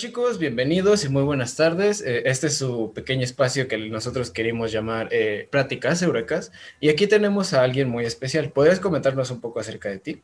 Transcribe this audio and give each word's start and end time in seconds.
chicos? 0.00 0.38
Bienvenidos 0.38 1.04
y 1.04 1.10
muy 1.10 1.22
buenas 1.24 1.56
tardes. 1.56 2.00
Eh, 2.00 2.22
este 2.24 2.46
es 2.46 2.56
su 2.56 2.90
pequeño 2.94 3.22
espacio 3.22 3.68
que 3.68 3.76
nosotros 3.76 4.30
queremos 4.30 4.72
llamar 4.72 5.08
eh, 5.10 5.46
Prácticas 5.52 6.00
Eurecas. 6.00 6.52
Y 6.80 6.88
aquí 6.88 7.06
tenemos 7.06 7.52
a 7.52 7.62
alguien 7.62 7.90
muy 7.90 8.06
especial. 8.06 8.50
¿Podrías 8.50 8.80
comentarnos 8.80 9.30
un 9.30 9.42
poco 9.42 9.60
acerca 9.60 9.90
de 9.90 9.98
ti? 9.98 10.22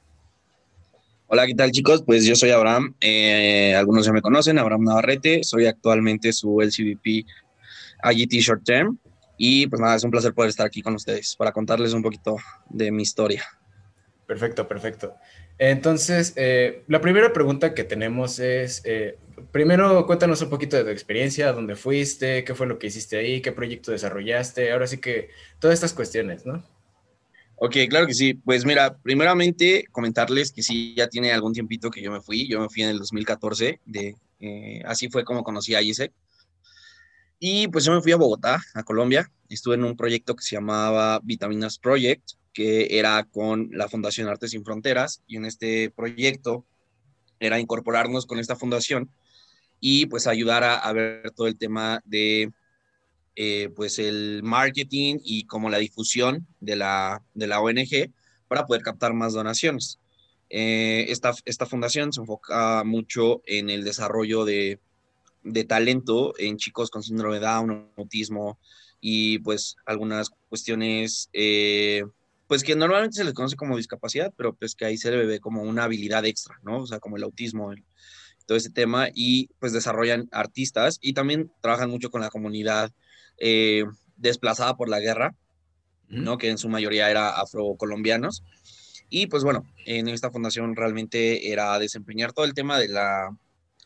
Hola, 1.27 1.46
¿qué 1.46 1.54
tal 1.54 1.73
chicos? 1.73 2.02
Pues 2.02 2.24
yo 2.24 2.34
soy 2.36 2.52
Abraham. 2.52 2.95
Eh, 3.02 3.74
algunos 3.74 4.06
ya 4.06 4.14
me 4.14 4.23
conocen, 4.23 4.59
Abraham 4.59 4.84
Navarrete. 4.84 5.45
Soy 5.45 5.66
actualmente 5.66 6.32
su 6.32 6.58
LCVP 6.62 7.27
IGT 8.02 8.32
Short 8.32 8.64
Term. 8.64 8.98
Y 9.36 9.66
pues 9.66 9.79
nada, 9.79 9.96
es 9.96 10.04
un 10.04 10.11
placer 10.11 10.32
poder 10.32 10.48
estar 10.48 10.64
aquí 10.64 10.80
con 10.80 10.95
ustedes 10.95 11.36
para 11.36 11.52
contarles 11.52 11.93
un 11.93 12.02
poquito 12.02 12.38
de 12.70 12.90
mi 12.90 13.02
historia. 13.02 13.45
Perfecto, 14.27 14.66
perfecto. 14.66 15.16
Entonces, 15.59 16.34
la 16.87 17.01
primera 17.01 17.33
pregunta 17.33 17.74
que 17.74 17.84
tenemos 17.84 18.38
es, 18.38 18.83
primero 19.52 20.06
cuéntanos 20.06 20.42
un 20.42 20.51
poquito 20.51 20.77
de 20.77 20.84
tu 20.84 20.91
experiencia, 20.91 21.52
dónde 21.52 21.77
fuiste, 21.77 22.45
qué 22.45 22.55
fue 22.55 22.66
lo 22.66 22.79
que 22.79 22.88
hiciste 22.88 23.16
ahí, 23.16 23.41
qué 23.41 23.52
proyecto 23.52 23.91
desarrollaste, 23.92 24.73
ahora 24.73 24.87
sí 24.87 24.98
que 24.98 25.30
todas 25.59 25.74
estas 25.74 25.92
cuestiones, 25.95 26.45
¿no? 26.45 26.62
Ok, 27.59 27.74
claro 27.88 28.06
que 28.06 28.15
sí. 28.15 28.34
Pues 28.34 28.66
mira, 28.66 28.98
primeramente 28.98 29.87
comentarles 29.91 30.52
que 30.52 30.62
sí, 30.62 30.95
ya 30.95 31.09
tiene 31.09 31.32
algún 31.32 31.55
tiempito 31.55 31.91
que 31.91 32.02
yo 32.02 32.12
me 32.12 32.20
fui. 32.20 32.46
Yo 32.46 32.60
me 32.60 32.68
fui 32.68 32.82
en 32.82 32.91
el 32.91 32.98
2014, 32.98 33.80
de, 33.87 34.15
eh, 34.41 34.82
así 34.84 35.09
fue 35.09 35.24
como 35.24 35.43
conocí 35.43 35.74
a 35.74 35.80
ISEC. 35.80 36.12
Y 37.38 37.68
pues 37.68 37.84
yo 37.84 37.93
me 37.95 38.02
fui 38.02 38.12
a 38.12 38.16
Bogotá, 38.16 38.60
a 38.74 38.82
Colombia. 38.82 39.30
Estuve 39.48 39.77
en 39.77 39.84
un 39.84 39.96
proyecto 39.96 40.37
que 40.37 40.43
se 40.43 40.57
llamaba 40.57 41.20
Vitaminas 41.23 41.79
Project, 41.79 42.32
que 42.56 42.98
era 42.98 43.23
con 43.24 43.69
la 43.73 43.87
Fundación 43.87 44.28
Artes 44.28 44.52
Sin 44.52 44.65
Fronteras. 44.65 45.23
Y 45.26 45.37
en 45.37 45.45
este 45.45 45.90
proyecto 45.90 46.65
era 47.38 47.60
incorporarnos 47.60 48.24
con 48.24 48.38
esta 48.38 48.57
fundación 48.57 49.10
y 49.79 50.07
pues 50.07 50.26
ayudar 50.26 50.65
a, 50.65 50.90
ver 50.95 51.32
todo 51.32 51.49
el 51.49 51.59
tema 51.59 52.01
de 52.07 52.51
eh, 53.34 53.68
pues 53.77 53.99
el 53.99 54.40
marketing 54.43 55.18
y 55.23 55.45
como 55.45 55.68
la 55.68 55.77
difusión 55.77 56.46
de 56.60 56.77
la, 56.77 57.23
de 57.34 57.46
la 57.46 57.60
ONG 57.60 58.10
para 58.49 58.65
poder 58.65 58.80
captar 58.80 59.12
más 59.12 59.34
donaciones. 59.34 59.99
Eh, 60.49 61.04
esta, 61.10 61.34
esta 61.45 61.66
fundación 61.66 62.10
se 62.10 62.23
enfoca 62.23 62.84
mucho 62.84 63.43
en 63.45 63.68
el 63.68 63.84
desarrollo 63.84 64.47
de, 64.47 64.81
de 65.43 65.65
talento 65.65 66.32
en 66.38 66.56
chicos 66.56 66.88
con 66.88 67.03
síndrome 67.03 67.34
de 67.34 67.44
Down, 67.44 67.91
autismo 67.99 68.59
y 68.99 69.41
pues 69.41 69.77
algunas 69.84 70.31
cuestiones 70.49 71.28
eh, 71.34 72.03
pues 72.47 72.62
que 72.62 72.77
normalmente 72.77 73.16
se 73.16 73.25
les 73.25 73.34
conoce 73.34 73.56
como 73.56 73.77
discapacidad, 73.77 74.33
pero 74.37 74.55
pues 74.55 74.75
que 74.75 74.84
ahí 74.84 74.97
se 74.97 75.11
le 75.11 75.27
ve 75.27 75.41
como 75.41 75.62
una 75.62 75.84
habilidad 75.84 76.25
extra, 76.25 76.59
¿no? 76.62 76.78
O 76.78 76.87
sea, 76.87 77.00
como 77.00 77.16
el 77.16 77.25
autismo, 77.25 77.72
todo 78.47 78.56
ese 78.56 78.71
tema, 78.71 79.09
y 79.12 79.49
pues 79.59 79.72
desarrollan 79.72 80.28
artistas 80.31 80.99
y 81.00 81.12
también 81.12 81.50
trabajan 81.61 81.91
mucho 81.91 82.11
con 82.11 82.21
la 82.21 82.31
comunidad 82.31 82.93
eh, 83.39 83.84
desplazada 84.17 84.77
por 84.77 84.89
la 84.89 85.00
guerra, 85.00 85.34
¿no? 86.09 86.39
Que 86.39 86.50
en 86.50 86.59
su 86.59 86.69
mayoría 86.69 87.11
era 87.11 87.31
afrocolombianos. 87.31 88.44
Y 89.09 89.27
pues 89.27 89.43
bueno, 89.43 89.65
en 89.84 90.09
esta 90.09 90.31
fundación 90.31 90.77
realmente 90.77 91.53
era 91.53 91.78
desempeñar 91.78 92.33
todo 92.33 92.44
el 92.44 92.55
tema 92.55 92.78
de 92.78 92.89
la, 92.89 93.37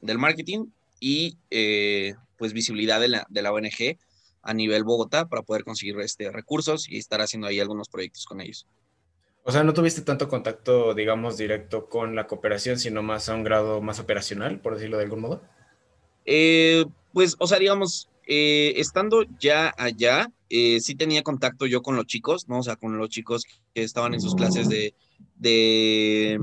del 0.01 0.19
marketing 0.19 0.67
y 0.99 1.39
eh, 1.51 2.15
pues 2.37 2.53
visibilidad 2.53 3.01
de 3.01 3.09
la, 3.09 3.27
de 3.29 3.43
la 3.43 3.53
ONG 3.53 3.99
a 4.43 4.55
nivel 4.55 4.85
Bogotá 4.85 5.29
para 5.29 5.43
poder 5.43 5.65
conseguir 5.65 5.99
este, 6.01 6.31
recursos 6.31 6.89
y 6.89 6.99
estar 6.99 7.21
haciendo 7.21 7.47
ahí 7.49 7.61
algunos 7.61 7.89
proyectos 7.89 8.25
con 8.25 8.41
ellos. 8.41 8.67
O 9.43 9.53
sea, 9.53 9.65
no 9.65 9.73
tuviste 9.73 10.03
tanto 10.03 10.29
contacto, 10.29 10.95
digamos, 10.95 11.39
directo 11.39 11.89
con 11.89 12.15
la 12.15 12.27
cooperación, 12.27 12.79
sino 12.79 13.03
más 13.03 13.29
a 13.29 13.35
un 13.35 13.43
grado 13.43 13.81
más 13.81 13.99
operacional, 13.99 14.61
por 14.61 14.75
decirlo 14.75 14.99
de 14.99 15.05
algún 15.05 15.21
modo. 15.21 15.43
Eh, 16.27 16.85
pues, 17.13 17.37
o 17.39 17.47
sea, 17.47 17.59
digamos, 17.59 18.11
eh, 18.27 18.75
estando 18.77 19.25
ya 19.39 19.75
allá, 19.79 20.31
eh, 20.51 20.79
sí 20.81 20.95
tenía 20.95 21.23
contacto 21.23 21.67
yo 21.67 21.81
con 21.83 21.97
los 21.97 22.07
chicos, 22.07 22.49
¿no? 22.49 22.59
O 22.59 22.63
sea, 22.63 22.77
con 22.77 22.99
los 22.99 23.09
chicos 23.09 23.45
que 23.75 23.83
estaban 23.83 24.13
en 24.13 24.21
sus 24.21 24.35
clases 24.35 24.69
de, 24.69 24.95
de 25.37 26.39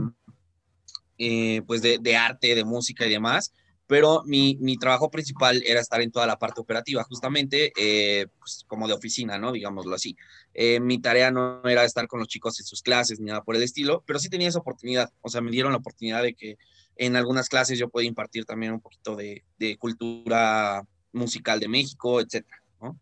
pues 1.66 1.81
de, 1.81 1.97
de, 2.00 2.16
arte, 2.16 2.55
de 2.55 2.63
música 2.63 3.05
y 3.05 3.09
demás 3.09 3.51
pero 3.87 4.21
mi, 4.25 4.57
mi, 4.59 4.77
trabajo 4.77 5.09
principal 5.09 5.63
era 5.65 5.79
estar 5.79 6.01
en 6.01 6.11
toda 6.11 6.27
la 6.27 6.37
parte 6.37 6.59
operativa, 6.59 7.03
justamente 7.03 7.71
eh, 7.77 8.27
pues, 8.37 8.65
como 8.67 8.87
de 8.87 8.93
oficina, 8.93 9.37
¿no? 9.37 9.53
Digámoslo 9.53 9.95
así. 9.95 10.15
Eh, 10.53 10.79
mi 10.81 10.99
tarea 10.99 11.31
no 11.31 11.63
era 11.63 11.85
estar 11.85 12.07
con 12.07 12.19
los 12.19 12.27
chicos 12.27 12.59
en 12.59 12.65
sus 12.65 12.81
clases 12.81 13.19
ni 13.19 13.27
nada 13.27 13.43
por 13.43 13.55
el 13.55 13.63
estilo, 13.63 14.03
pero 14.05 14.19
sí 14.19 14.29
tenía 14.29 14.49
esa 14.49 14.59
oportunidad, 14.59 15.11
o 15.21 15.29
sea, 15.29 15.41
me 15.41 15.51
dieron 15.51 15.71
la 15.71 15.77
oportunidad 15.77 16.21
de 16.21 16.33
que 16.33 16.57
en 16.97 17.15
algunas 17.15 17.47
clases 17.47 17.79
yo 17.79 17.89
podía 17.89 18.09
impartir 18.09 18.43
también 18.45 18.73
un 18.73 18.81
poquito 18.81 19.15
de, 19.15 19.43
de 19.57 19.77
cultura 19.77 20.83
musical 21.13 21.59
de 21.59 21.67
México, 21.69 22.19
etcétera, 22.19 22.61
¿no? 22.81 22.99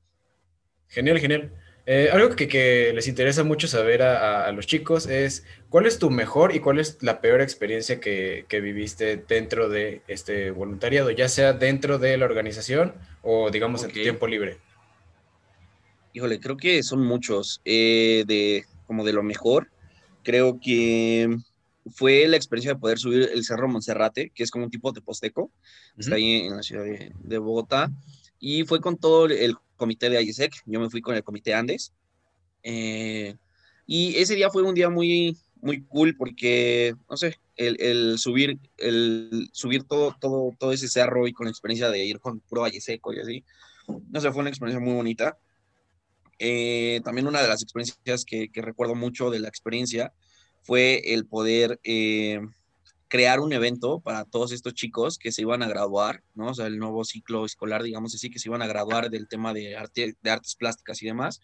Genial, 0.87 1.19
genial. 1.19 1.64
Eh, 1.87 2.09
algo 2.11 2.35
que, 2.35 2.91
les 2.95 3.07
interesa 3.07 3.43
mucho 3.43 3.67
saber 3.67 4.01
a, 4.01 4.51
los 4.51 4.65
chicos 4.65 5.05
es 5.05 5.45
cuál 5.69 5.85
es 5.85 5.99
tu 5.99 6.09
mejor 6.09 6.55
y 6.55 6.59
cuál 6.59 6.79
es 6.79 6.97
la 7.01 7.21
peor 7.21 7.41
experiencia 7.41 7.99
que, 7.99 8.45
viviste 8.49 9.17
dentro 9.17 9.69
de 9.69 10.01
este 10.07 10.49
voluntariado, 10.49 11.11
ya 11.11 11.29
sea 11.29 11.53
dentro 11.53 11.99
de 11.99 12.17
la 12.17 12.25
organización 12.25 12.93
o 13.21 13.51
digamos 13.51 13.83
en 13.83 13.91
tu 13.91 14.01
tiempo 14.01 14.25
libre. 14.27 14.57
Híjole, 16.13 16.39
creo 16.39 16.57
que 16.57 16.81
son 16.81 17.05
muchos. 17.05 17.61
Eh, 17.65 18.23
de 18.25 18.65
como 18.87 19.03
de 19.03 19.13
lo 19.13 19.21
mejor, 19.21 19.69
creo 20.23 20.59
que 20.59 21.37
fue 21.91 22.27
la 22.27 22.37
experiencia 22.37 22.73
de 22.73 22.79
poder 22.79 22.97
subir 22.97 23.29
el 23.31 23.43
Cerro 23.43 23.67
Monserrate, 23.67 24.31
que 24.33 24.43
es 24.43 24.49
como 24.49 24.65
un 24.65 24.71
tipo 24.71 24.91
de 24.91 25.01
posteco, 25.01 25.51
está 25.97 26.15
ahí 26.15 26.47
en 26.47 26.55
la 26.55 26.63
ciudad 26.63 26.83
de, 26.83 27.11
de 27.19 27.37
Bogotá 27.37 27.91
y 28.39 28.63
fue 28.65 28.79
con 28.79 28.97
todo 28.97 29.25
el 29.25 29.55
comité 29.77 30.09
de 30.09 30.21
ISEC, 30.21 30.53
yo 30.65 30.79
me 30.79 30.89
fui 30.89 31.01
con 31.01 31.15
el 31.15 31.23
comité 31.23 31.53
Andes. 31.53 31.93
Eh, 32.63 33.35
y 33.87 34.15
ese 34.15 34.35
día 34.35 34.49
fue 34.49 34.63
un 34.63 34.73
día 34.73 34.89
muy, 34.89 35.37
muy 35.61 35.83
cool 35.83 36.15
porque, 36.17 36.95
no 37.09 37.17
sé, 37.17 37.39
el, 37.55 37.77
el, 37.79 38.17
subir, 38.17 38.59
el 38.77 39.49
subir 39.51 39.83
todo, 39.83 40.15
todo, 40.19 40.51
todo 40.57 40.71
ese 40.71 40.87
cerro 40.87 41.27
y 41.27 41.33
con 41.33 41.45
la 41.45 41.51
experiencia 41.51 41.89
de 41.89 42.03
ir 42.03 42.19
con 42.19 42.39
puro 42.39 42.61
valle 42.61 42.81
seco 42.81 43.13
y 43.13 43.19
así, 43.19 43.43
no 43.87 44.19
sé, 44.19 44.31
fue 44.31 44.41
una 44.41 44.49
experiencia 44.49 44.83
muy 44.83 44.95
bonita. 44.95 45.37
Eh, 46.37 47.01
también 47.05 47.27
una 47.27 47.41
de 47.41 47.47
las 47.47 47.63
experiencias 47.63 48.25
que, 48.25 48.49
que, 48.49 48.61
recuerdo 48.61 48.95
mucho 48.95 49.29
de 49.29 49.39
la 49.39 49.47
experiencia 49.47 50.11
fue 50.63 51.13
el 51.13 51.25
poder 51.25 51.79
eh, 51.83 52.41
crear 53.07 53.39
un 53.39 53.53
evento 53.53 53.99
para 53.99 54.25
todos 54.25 54.51
estos 54.51 54.73
chicos 54.73 55.17
que 55.17 55.31
se 55.31 55.41
iban 55.41 55.61
a 55.61 55.67
graduar, 55.67 56.23
¿no? 56.33 56.47
O 56.47 56.53
sea, 56.53 56.67
el 56.67 56.79
nuevo 56.79 57.03
ciclo 57.03 57.45
escolar, 57.45 57.83
digamos 57.83 58.15
así, 58.15 58.29
que 58.29 58.39
se 58.39 58.49
iban 58.49 58.61
a 58.61 58.67
graduar 58.67 59.09
del 59.09 59.27
tema 59.27 59.53
de, 59.53 59.75
arte, 59.75 60.15
de 60.21 60.29
artes 60.29 60.55
plásticas 60.55 61.01
y 61.03 61.05
demás, 61.05 61.39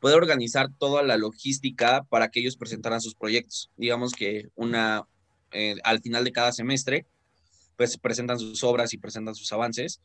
poder 0.00 0.16
organizar 0.16 0.70
toda 0.78 1.02
la 1.02 1.16
logística 1.16 2.04
para 2.04 2.28
que 2.28 2.40
ellos 2.40 2.56
presentaran 2.56 3.00
sus 3.00 3.14
proyectos. 3.14 3.70
Digamos 3.76 4.12
que 4.12 4.48
una, 4.54 5.06
eh, 5.52 5.76
al 5.84 6.00
final 6.00 6.24
de 6.24 6.32
cada 6.32 6.52
semestre, 6.52 7.06
pues 7.76 7.98
presentan 7.98 8.38
sus 8.38 8.64
obras 8.64 8.94
y 8.94 8.98
presentan 8.98 9.34
sus 9.34 9.52
avances. 9.52 10.00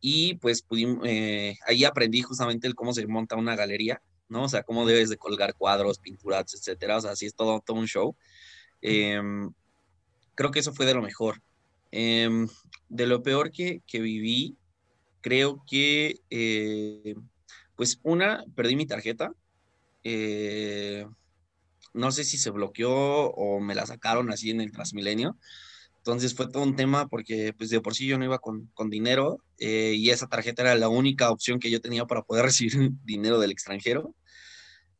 Y 0.00 0.34
pues 0.34 0.62
pudimos, 0.62 1.06
eh, 1.06 1.56
ahí 1.66 1.84
aprendí 1.84 2.22
justamente 2.22 2.66
el 2.66 2.74
cómo 2.74 2.92
se 2.92 3.06
monta 3.06 3.36
una 3.36 3.56
galería, 3.56 4.02
¿no? 4.28 4.44
O 4.44 4.48
sea, 4.48 4.62
cómo 4.62 4.84
debes 4.86 5.10
de 5.10 5.16
colgar 5.16 5.54
cuadros, 5.54 5.98
pinturas, 5.98 6.54
etcétera. 6.54 6.96
O 6.96 7.00
sea, 7.00 7.12
así 7.12 7.26
es 7.26 7.34
todo, 7.34 7.60
todo 7.64 7.76
un 7.76 7.86
show. 7.86 8.16
Eh, 8.80 9.20
creo 10.34 10.50
que 10.50 10.60
eso 10.60 10.72
fue 10.72 10.86
de 10.86 10.94
lo 10.94 11.02
mejor. 11.02 11.42
Em, 11.90 12.48
de 12.88 13.06
lo 13.06 13.22
peor 13.22 13.52
que, 13.52 13.82
viví, 13.92 14.56
creo 15.20 15.62
que, 15.66 16.20
eh, 16.30 17.14
pues 17.76 18.00
una, 18.02 18.44
perdí 18.54 18.76
mi 18.76 18.86
tarjeta. 18.86 19.32
Eh, 20.04 21.06
no 21.94 22.10
sé 22.12 22.24
si 22.24 22.38
se 22.38 22.50
bloqueó 22.50 22.92
o 23.30 23.60
me 23.60 23.74
la 23.74 23.86
sacaron 23.86 24.30
así 24.32 24.50
en 24.50 24.60
el 24.60 24.72
Transmilenio. 24.72 25.36
Entonces 25.98 26.34
fue 26.34 26.50
todo 26.50 26.64
un 26.64 26.74
tema 26.74 27.06
porque 27.06 27.52
pues 27.56 27.70
de 27.70 27.80
por 27.80 27.94
sí 27.94 28.06
yo 28.06 28.18
no 28.18 28.24
iba 28.24 28.40
con, 28.40 28.68
dinero 28.90 29.38
eh, 29.58 29.94
y 29.96 30.10
esa 30.10 30.26
tarjeta 30.26 30.62
era 30.62 30.74
la 30.74 30.88
única 30.88 31.30
opción 31.30 31.60
que 31.60 31.70
yo 31.70 31.80
tenía 31.80 32.06
para 32.06 32.22
poder 32.22 32.44
recibir 32.46 32.90
dinero 33.04 33.38
del 33.38 33.52
extranjero. 33.52 34.14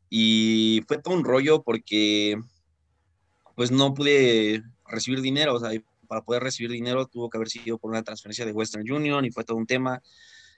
Y 0.09 0.83
fue 0.87 0.99
todo 0.99 1.15
un 1.15 1.25
rollo 1.25 1.63
porque 1.63 2.37
pues 3.55 3.71
no 3.71 3.93
pude 3.93 4.63
recibir 4.87 5.21
dinero, 5.21 5.55
o 5.55 5.59
sea, 5.59 5.71
para 6.07 6.21
poder 6.21 6.43
recibir 6.43 6.71
dinero 6.71 7.07
tuvo 7.07 7.29
que 7.29 7.37
haber 7.37 7.49
sido 7.49 7.77
por 7.77 7.91
una 7.91 8.03
transferencia 8.03 8.45
de 8.45 8.51
Western 8.51 8.89
Union 8.91 9.25
y 9.25 9.31
fue 9.31 9.43
todo 9.43 9.57
un 9.57 9.65
tema. 9.65 10.01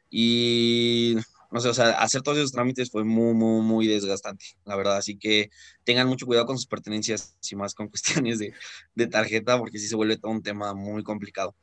Y 0.09 1.15
no 1.51 1.59
sé, 1.59 1.69
o 1.69 1.73
sea, 1.73 1.91
hacer 2.01 2.21
todos 2.21 2.37
esos 2.37 2.51
trámites 2.51 2.91
fue 2.91 3.03
muy, 3.03 3.33
muy, 3.33 3.61
muy 3.61 3.87
desgastante, 3.87 4.45
la 4.65 4.75
verdad. 4.75 4.97
Así 4.97 5.17
que 5.17 5.49
tengan 5.83 6.07
mucho 6.07 6.25
cuidado 6.25 6.45
con 6.45 6.57
sus 6.57 6.67
pertenencias 6.67 7.37
y 7.49 7.55
más 7.55 7.73
con 7.73 7.87
cuestiones 7.89 8.39
de, 8.39 8.53
de 8.95 9.07
tarjeta, 9.07 9.57
porque 9.57 9.79
sí 9.79 9.87
se 9.87 9.95
vuelve 9.95 10.17
todo 10.17 10.31
un 10.31 10.43
tema 10.43 10.73
muy 10.73 11.03
complicado. 11.03 11.55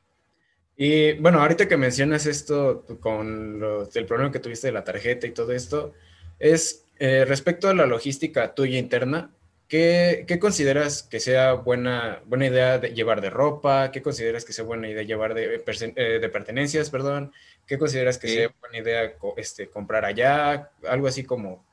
Y 0.77 1.13
bueno, 1.15 1.41
ahorita 1.41 1.69
que 1.69 1.77
mencionas 1.77 2.27
esto 2.27 2.87
con 3.01 3.63
el 3.95 4.07
problema 4.07 4.33
que 4.33 4.39
tuviste 4.39 4.69
de 4.69 4.73
la 4.73 4.85
tarjeta 4.85 5.27
y 5.27 5.33
todo 5.33 5.53
esto, 5.53 5.93
es 6.39 6.87
eh, 6.99 7.25
respecto 7.25 7.69
a 7.69 7.75
la 7.75 7.87
logística 7.87 8.55
tuya 8.55 8.79
interna, 8.79 9.31
¿qué, 9.73 10.39
consideras 10.39 11.03
que 11.03 11.19
sea 11.19 11.55
buena, 11.55 12.21
buena 12.27 12.47
idea 12.47 12.79
de 12.79 12.91
llevar 12.91 13.23
de 13.23 13.31
ropa? 13.31 13.91
¿Qué 13.91 14.03
consideras 14.03 14.45
que 14.45 14.53
sea 14.53 14.65
buena 14.65 14.89
idea 14.89 15.03
llevar 15.03 15.33
de, 15.33 15.55
eh, 15.55 16.19
de 16.21 16.29
pertenencias, 16.29 16.91
perdón? 16.91 17.33
¿Qué 17.67 17.79
consideras 17.79 18.19
que 18.19 18.29
sea 18.29 18.55
buena 18.61 18.79
idea 18.79 19.15
este, 19.39 19.71
comprar 19.71 20.05
allá? 20.05 20.71
Algo 20.87 21.07
así 21.07 21.25
como, 21.25 21.65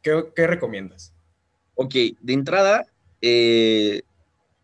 ¿qué, 0.00 0.24
qué 0.34 0.46
recomiendas? 0.46 1.12
Ok, 1.74 1.94
de 2.18 2.32
entrada, 2.32 2.86
eh, 3.20 4.02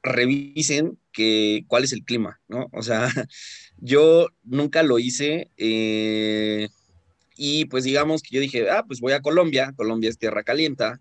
revisen 0.02 0.98
que, 1.12 1.64
cuál 1.68 1.84
es 1.84 1.92
el 1.92 2.02
clima, 2.02 2.40
¿no? 2.48 2.70
O 2.72 2.82
sea, 2.82 3.08
yo 3.76 4.28
nunca 4.42 4.82
lo 4.82 4.98
hice 4.98 5.50
eh, 5.58 6.70
y 7.36 7.66
pues 7.66 7.84
digamos 7.84 8.22
que 8.22 8.36
yo 8.36 8.40
dije, 8.40 8.70
ah, 8.70 8.84
pues 8.86 9.00
voy 9.00 9.12
a 9.12 9.20
Colombia, 9.20 9.74
Colombia 9.76 10.08
es 10.08 10.16
tierra 10.16 10.44
calienta, 10.44 10.98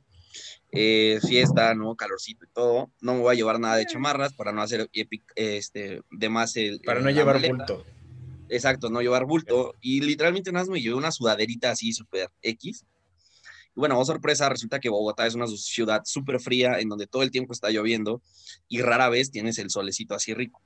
eh, 0.72 1.20
fiesta, 1.28 1.74
¿no? 1.74 1.96
Calorcito 1.96 2.46
y 2.46 2.50
todo, 2.50 2.92
no 3.02 3.14
me 3.16 3.20
voy 3.22 3.34
a 3.34 3.38
llevar 3.38 3.60
nada 3.60 3.76
de 3.76 3.86
chamarras 3.86 4.34
para 4.34 4.52
no 4.52 4.62
hacer 4.62 4.90
este, 5.36 6.02
de 6.12 6.30
más 6.30 6.56
el... 6.56 6.80
Para 6.82 7.02
no 7.02 7.10
llevar 7.10 7.42
bulto. 7.46 7.86
Exacto, 8.50 8.90
no 8.90 9.02
llevar 9.02 9.26
bulto. 9.26 9.76
Y 9.82 10.02
literalmente 10.02 10.52
nada 10.52 10.66
más 10.66 10.70
me 10.70 10.82
llevé 10.82 10.96
una 10.96 11.12
sudaderita 11.12 11.72
así 11.72 11.94
súper 11.94 12.30
X 12.42 12.84
bueno, 13.80 13.98
oh 13.98 14.06
sorpresa, 14.06 14.50
resulta 14.50 14.80
que 14.80 14.90
Bogotá 14.90 15.26
es 15.26 15.36
una 15.36 15.48
ciudad 15.48 16.02
súper 16.06 16.40
fría 16.40 16.80
en 16.80 16.90
donde 16.90 17.08
todo 17.08 17.24
el 17.24 17.32
tiempo 17.32 17.54
está 17.54 17.70
lloviendo 17.70 18.22
y 18.68 18.82
rara 18.82 19.10
vez 19.10 19.32
tienes 19.32 19.58
el 19.58 19.70
solecito 19.70 20.16
así 20.16 20.34
rico. 20.34 20.62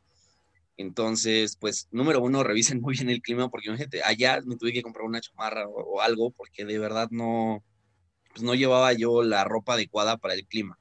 Entonces, 0.78 1.56
pues, 1.58 1.88
número 1.92 2.22
uno, 2.22 2.44
revisen 2.44 2.82
muy 2.82 2.96
bien 2.96 3.10
el 3.10 3.22
clima 3.22 3.50
porque 3.50 3.76
gente, 3.78 4.02
allá 4.04 4.42
me 4.44 4.58
tuve 4.58 4.74
que 4.74 4.82
comprar 4.82 5.06
una 5.06 5.22
chamarra 5.22 5.68
o, 5.68 6.02
algo 6.02 6.32
porque 6.32 6.66
de 6.66 6.80
verdad 6.80 7.08
no, 7.12 7.64
pues, 8.34 8.44
no 8.44 8.56
llevaba 8.56 8.94
yo 8.94 9.24
la 9.24 9.44
ropa 9.44 9.74
adecuada 9.76 10.18
para 10.18 10.34
el 10.34 10.46
clima. 10.46 10.78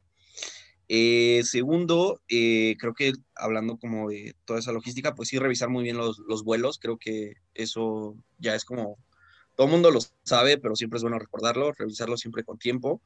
Eh, 0.88 1.42
segundo, 1.44 2.20
eh, 2.28 2.76
creo 2.78 2.92
que 2.92 3.12
hablando 3.34 3.78
como 3.78 4.10
de 4.10 4.34
toda 4.44 4.58
esa 4.58 4.72
logística, 4.72 5.14
pues 5.14 5.28
sí, 5.28 5.38
revisar 5.38 5.68
muy 5.68 5.84
bien 5.84 5.96
los, 5.96 6.18
los 6.28 6.44
vuelos, 6.44 6.78
creo 6.78 6.98
que 6.98 7.34
eso 7.54 8.14
ya 8.38 8.54
es 8.54 8.64
como 8.64 8.98
todo 9.56 9.66
el 9.66 9.72
mundo 9.72 9.90
lo 9.90 10.00
sabe, 10.22 10.58
pero 10.58 10.76
siempre 10.76 10.96
es 10.96 11.02
bueno 11.02 11.18
recordarlo, 11.18 11.72
revisarlo 11.72 12.16
siempre 12.16 12.44
con 12.44 12.58
tiempo. 12.58 13.00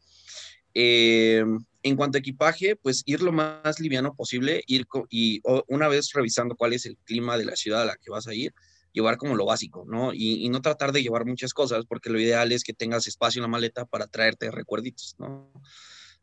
Eh, 0.75 1.45
en 1.83 1.97
cuanto 1.97 2.19
a 2.19 2.21
equipaje, 2.21 2.77
pues 2.77 3.03
ir 3.07 3.23
lo 3.23 3.33
más 3.33 3.81
liviano 3.81 4.15
posible, 4.15 4.63
ir 4.67 4.87
y 5.09 5.41
una 5.69 5.89
vez 5.89 6.13
revisando 6.13 6.57
cuál 6.57 6.73
es 6.73 6.87
el 6.87 6.97
clima 6.99 7.39
de 7.39 7.45
la 7.45 7.57
ciudad 7.57 7.83
a 7.83 7.87
la 7.87 7.97
que 7.97 8.11
vas 8.11 8.27
a 8.27 8.35
ir, 8.35 8.53
llevar 8.97 9.19
como 9.19 9.37
lo 9.37 9.45
básico, 9.45 9.85
¿no? 9.87 10.15
Y, 10.15 10.49
no 10.49 10.63
tratar 10.63 10.91
de 10.91 11.03
llevar 11.03 11.27
muchas 11.27 11.53
cosas, 11.53 11.85
porque 11.87 12.09
lo 12.09 12.19
ideal 12.19 12.51
es 12.51 12.65
que 12.65 12.73
tengas 12.73 13.07
espacio 13.07 13.41
en 13.41 13.43
la 13.43 13.49
maleta 13.49 13.85
para 13.85 14.07
traerte 14.07 14.51
recuerditos, 14.51 15.17
¿no? 15.19 15.53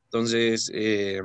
Entonces, 0.06 0.72
eh, 0.74 1.22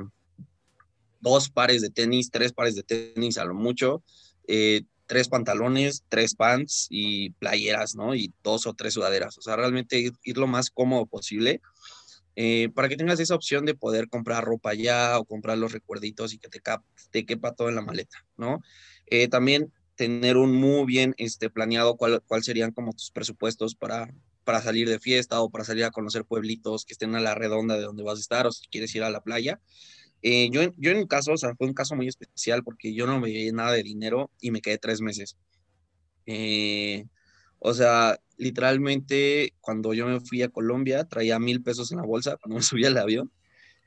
dos 1.20 1.48
pares 1.48 1.80
de 1.80 1.88
tenis, 1.88 2.30
tres 2.30 2.52
pares 2.52 2.74
de 2.76 2.82
tenis 2.82 3.38
a 3.38 3.46
lo 3.46 3.54
mucho, 3.54 4.02
eh, 4.46 4.82
tres 5.06 5.30
pantalones, 5.30 6.04
tres 6.10 6.34
pants 6.34 6.86
y 6.90 7.30
playeras, 7.30 7.94
¿no? 7.94 8.14
Y 8.14 8.30
dos 8.44 8.66
o 8.66 8.74
tres 8.74 8.92
sudaderas. 8.92 9.38
O 9.38 9.40
sea, 9.40 9.56
realmente 9.56 10.12
ir, 10.22 10.36
lo 10.36 10.46
más 10.46 10.68
cómodo 10.68 11.06
posible 11.06 11.62
eh, 12.36 12.68
para 12.74 12.90
que 12.90 12.98
tengas 12.98 13.20
esa 13.20 13.34
opción 13.34 13.64
de 13.64 13.74
poder 13.74 14.08
comprar 14.08 14.44
ropa 14.44 14.74
ya 14.74 15.18
o 15.18 15.24
comprar 15.24 15.56
los 15.56 15.72
recuerditos 15.72 16.34
y 16.34 16.38
que 16.38 16.48
te, 16.48 16.60
te 17.10 17.24
quepa 17.24 17.54
todo 17.54 17.70
en 17.70 17.74
la 17.74 17.82
maleta, 17.82 18.26
¿no? 18.36 18.60
También 19.30 19.72
tener 19.98 20.36
un 20.36 20.54
muy 20.54 20.86
bien 20.86 21.14
este, 21.18 21.50
planeado 21.50 21.96
cuál, 21.96 22.22
cuál 22.26 22.44
serían 22.44 22.70
como 22.70 22.92
tus 22.92 23.10
presupuestos 23.10 23.74
para, 23.74 24.08
para 24.44 24.62
salir 24.62 24.88
de 24.88 25.00
fiesta 25.00 25.40
o 25.40 25.50
para 25.50 25.64
salir 25.64 25.84
a 25.84 25.90
conocer 25.90 26.24
pueblitos 26.24 26.84
que 26.84 26.92
estén 26.92 27.16
a 27.16 27.20
la 27.20 27.34
redonda 27.34 27.76
de 27.76 27.82
donde 27.82 28.04
vas 28.04 28.18
a 28.18 28.20
estar 28.20 28.46
o 28.46 28.52
si 28.52 28.68
quieres 28.68 28.94
ir 28.94 29.02
a 29.02 29.10
la 29.10 29.22
playa. 29.22 29.60
Eh, 30.22 30.50
yo, 30.52 30.62
yo 30.76 30.92
en 30.92 30.98
un 30.98 31.06
caso, 31.08 31.32
o 31.32 31.36
sea, 31.36 31.56
fue 31.56 31.66
un 31.66 31.74
caso 31.74 31.96
muy 31.96 32.06
especial 32.06 32.62
porque 32.62 32.94
yo 32.94 33.08
no 33.08 33.18
me 33.18 33.28
di 33.28 33.50
nada 33.50 33.72
de 33.72 33.82
dinero 33.82 34.30
y 34.40 34.52
me 34.52 34.60
quedé 34.60 34.78
tres 34.78 35.00
meses. 35.00 35.36
Eh, 36.26 37.04
o 37.58 37.74
sea, 37.74 38.20
literalmente 38.36 39.52
cuando 39.60 39.94
yo 39.94 40.06
me 40.06 40.20
fui 40.20 40.42
a 40.42 40.48
Colombia 40.48 41.04
traía 41.08 41.40
mil 41.40 41.60
pesos 41.60 41.90
en 41.90 41.98
la 41.98 42.04
bolsa 42.04 42.36
cuando 42.36 42.56
me 42.56 42.62
subí 42.62 42.84
al 42.84 42.96
avión. 42.96 43.32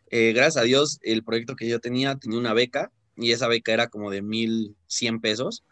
Eh, 0.09 0.33
gracias 0.33 0.57
a 0.57 0.65
Dios, 0.65 0.99
el 1.03 1.23
proyecto 1.23 1.55
que 1.55 1.69
yo 1.69 1.79
tenía 1.79 2.17
tenía 2.17 2.37
una 2.37 2.53
beca 2.53 2.91
y 3.15 3.31
esa 3.31 3.47
beca 3.47 3.71
era 3.71 3.87
como 3.87 4.11
de 4.11 4.21
mil 4.21 4.75
cien 4.87 5.21
pesos. 5.21 5.63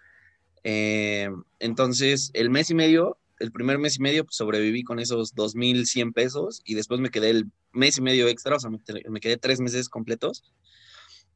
Entonces, 0.64 2.32
el 2.34 2.50
mes 2.50 2.70
y 2.70 2.76
medio, 2.76 3.18
el 3.40 3.52
primer 3.52 3.78
mes 3.80 3.98
y 3.98 4.02
medio, 4.02 4.26
pues, 4.26 4.36
sobreviví 4.36 4.84
con 4.84 5.00
esos 5.00 5.34
dos 5.34 5.56
mil 5.56 5.86
cien 5.86 6.14
pesos 6.14 6.62
y 6.66 6.76
después 6.76 7.00
me 7.00 7.10
quedé 7.10 7.30
el 7.30 7.52
mes 7.72 7.98
y 7.98 8.02
medio 8.02 8.28
extra, 8.28 8.56
o 8.56 8.60
sea, 8.60 8.70
me, 8.70 9.20
quedé 9.20 9.38
tres 9.38 9.60
meses 9.60 9.90
completos 9.90 10.44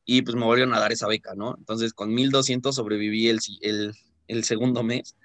y 0.06 0.22
pues 0.22 0.36
me 0.36 0.44
volvieron 0.44 0.74
a 0.74 0.80
dar 0.80 0.92
esa 0.92 1.08
beca, 1.08 1.34
¿no? 1.36 1.56
Entonces 1.58 1.94
con 1.94 2.14
1200 2.14 2.76
sobreviví 2.76 3.30
el, 3.30 3.40
el, 3.62 3.94
el 4.28 4.44
segundo 4.44 4.84
mes. 4.84 5.16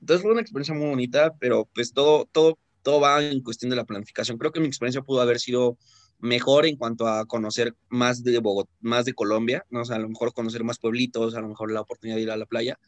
Entonces 0.00 0.22
fue 0.22 0.32
una 0.32 0.42
experiencia 0.42 0.74
muy 0.74 0.88
bonita, 0.88 1.34
pero 1.38 1.68
pues 1.74 1.92
todo, 1.92 2.28
todo, 2.30 2.58
todo 2.82 3.00
va 3.00 3.22
en 3.24 3.42
cuestión 3.42 3.70
de 3.70 3.76
la 3.76 3.84
planificación. 3.84 4.36
Creo 4.36 4.52
que 4.52 4.60
mi 4.60 4.66
experiencia 4.66 5.00
pudo 5.00 5.22
haber 5.22 5.40
sido 5.40 5.78
mejor 6.18 6.66
en 6.66 6.76
cuanto 6.76 7.06
a 7.06 7.26
conocer 7.26 7.74
más 7.88 8.22
de 8.22 8.38
Bogotá, 8.38 8.70
más 8.80 9.04
de 9.04 9.14
Colombia, 9.14 9.64
¿no? 9.70 9.82
O 9.82 9.84
sea, 9.84 9.96
a 9.96 10.00
lo 10.00 10.08
mejor 10.08 10.32
conocer 10.32 10.64
más 10.64 10.78
pueblitos, 10.78 11.34
a 11.34 11.40
lo 11.40 11.48
mejor 11.48 11.70
la 11.72 11.80
oportunidad 11.80 12.16
de 12.16 12.22
ir 12.22 12.30
a 12.30 12.36
la 12.36 12.46
playa. 12.46 12.78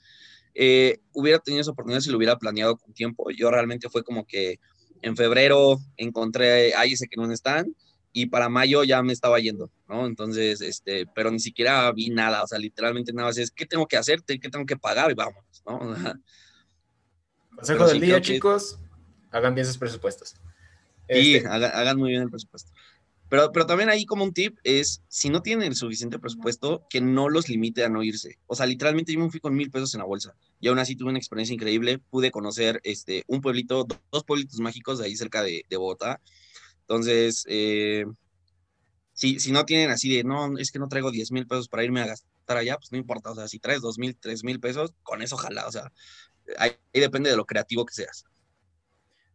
Eh, 0.60 0.98
hubiera 1.12 1.38
tenido 1.38 1.60
esa 1.60 1.70
oportunidad 1.70 2.00
si 2.00 2.10
lo 2.10 2.16
hubiera 2.16 2.36
planeado 2.36 2.76
con 2.76 2.92
tiempo. 2.92 3.30
Yo 3.30 3.48
realmente 3.48 3.88
fue 3.88 4.02
como 4.02 4.26
que 4.26 4.58
en 5.02 5.16
febrero 5.16 5.78
encontré, 5.96 6.74
ahí 6.74 6.94
ese 6.94 7.06
que 7.06 7.16
no 7.16 7.30
están, 7.30 7.76
y 8.12 8.26
para 8.26 8.48
mayo 8.48 8.82
ya 8.82 9.00
me 9.04 9.12
estaba 9.12 9.38
yendo, 9.38 9.70
¿no? 9.88 10.04
Entonces, 10.04 10.60
este, 10.60 11.06
pero 11.14 11.30
ni 11.30 11.38
siquiera 11.38 11.92
vi 11.92 12.10
nada, 12.10 12.42
o 12.42 12.46
sea, 12.48 12.58
literalmente 12.58 13.12
nada 13.12 13.30
es, 13.30 13.52
¿qué 13.52 13.66
tengo 13.66 13.86
que 13.86 13.96
hacer? 13.96 14.24
¿Qué 14.24 14.36
tengo 14.36 14.66
que 14.66 14.76
pagar? 14.76 15.12
Y 15.12 15.14
vamos, 15.14 15.44
¿no? 15.64 15.78
Consejo 17.54 17.86
del 17.86 18.00
día, 18.00 18.20
chicos, 18.20 18.80
hagan 19.30 19.54
bien 19.54 19.64
sus 19.64 19.78
presupuestos. 19.78 20.34
Sí, 21.08 21.36
este 21.36 21.46
hagan, 21.46 21.98
muy 21.98 22.10
bien 22.10 22.22
el 22.22 22.30
presupuesto. 22.30 22.72
Pero, 23.28 23.52
pero 23.52 23.66
también 23.66 23.90
ahí 23.90 24.06
como 24.06 24.24
un 24.24 24.32
tip 24.32 24.58
es, 24.64 25.02
si 25.08 25.28
no 25.28 25.42
tienen 25.42 25.68
el 25.68 25.74
suficiente 25.74 26.18
presupuesto, 26.18 26.86
que 26.88 27.00
no 27.00 27.28
los 27.28 27.48
limite 27.48 27.84
a 27.84 27.88
no 27.88 28.02
irse. 28.02 28.38
O 28.46 28.54
sea, 28.54 28.66
literalmente 28.66 29.12
yo 29.12 29.20
me 29.20 29.30
fui 29.30 29.40
con 29.40 29.54
mil 29.54 29.70
pesos 29.70 29.94
en 29.94 29.98
la 29.98 30.06
bolsa 30.06 30.34
y 30.60 30.68
aún 30.68 30.78
así 30.78 30.96
tuve 30.96 31.10
una 31.10 31.18
experiencia 31.18 31.54
increíble. 31.54 31.98
Pude 31.98 32.30
conocer 32.30 32.80
este, 32.84 33.24
un 33.26 33.40
pueblito, 33.40 33.86
dos 34.10 34.24
pueblitos 34.24 34.58
mágicos 34.60 34.98
de 34.98 35.06
ahí 35.06 35.16
cerca 35.16 35.42
de, 35.42 35.64
de 35.68 35.76
Bogotá. 35.76 36.20
Entonces, 36.80 37.44
eh, 37.48 38.06
si, 39.12 39.40
si 39.40 39.52
no 39.52 39.64
tienen 39.66 39.90
así 39.90 40.14
de, 40.14 40.24
no, 40.24 40.56
es 40.58 40.70
que 40.70 40.78
no 40.78 40.88
traigo 40.88 41.10
10 41.10 41.32
mil 41.32 41.46
pesos 41.46 41.68
para 41.68 41.84
irme 41.84 42.00
a 42.00 42.06
gastar 42.06 42.56
allá, 42.56 42.76
pues 42.78 42.92
no 42.92 42.98
importa. 42.98 43.32
O 43.32 43.34
sea, 43.34 43.48
si 43.48 43.58
traes 43.58 43.82
2 43.82 43.98
mil, 43.98 44.16
3 44.16 44.44
mil 44.44 44.58
pesos, 44.58 44.94
con 45.02 45.20
eso 45.20 45.34
ojalá. 45.34 45.66
O 45.66 45.72
sea, 45.72 45.92
ahí 46.56 46.72
depende 46.94 47.28
de 47.28 47.36
lo 47.36 47.44
creativo 47.44 47.84
que 47.84 47.94
seas. 47.94 48.24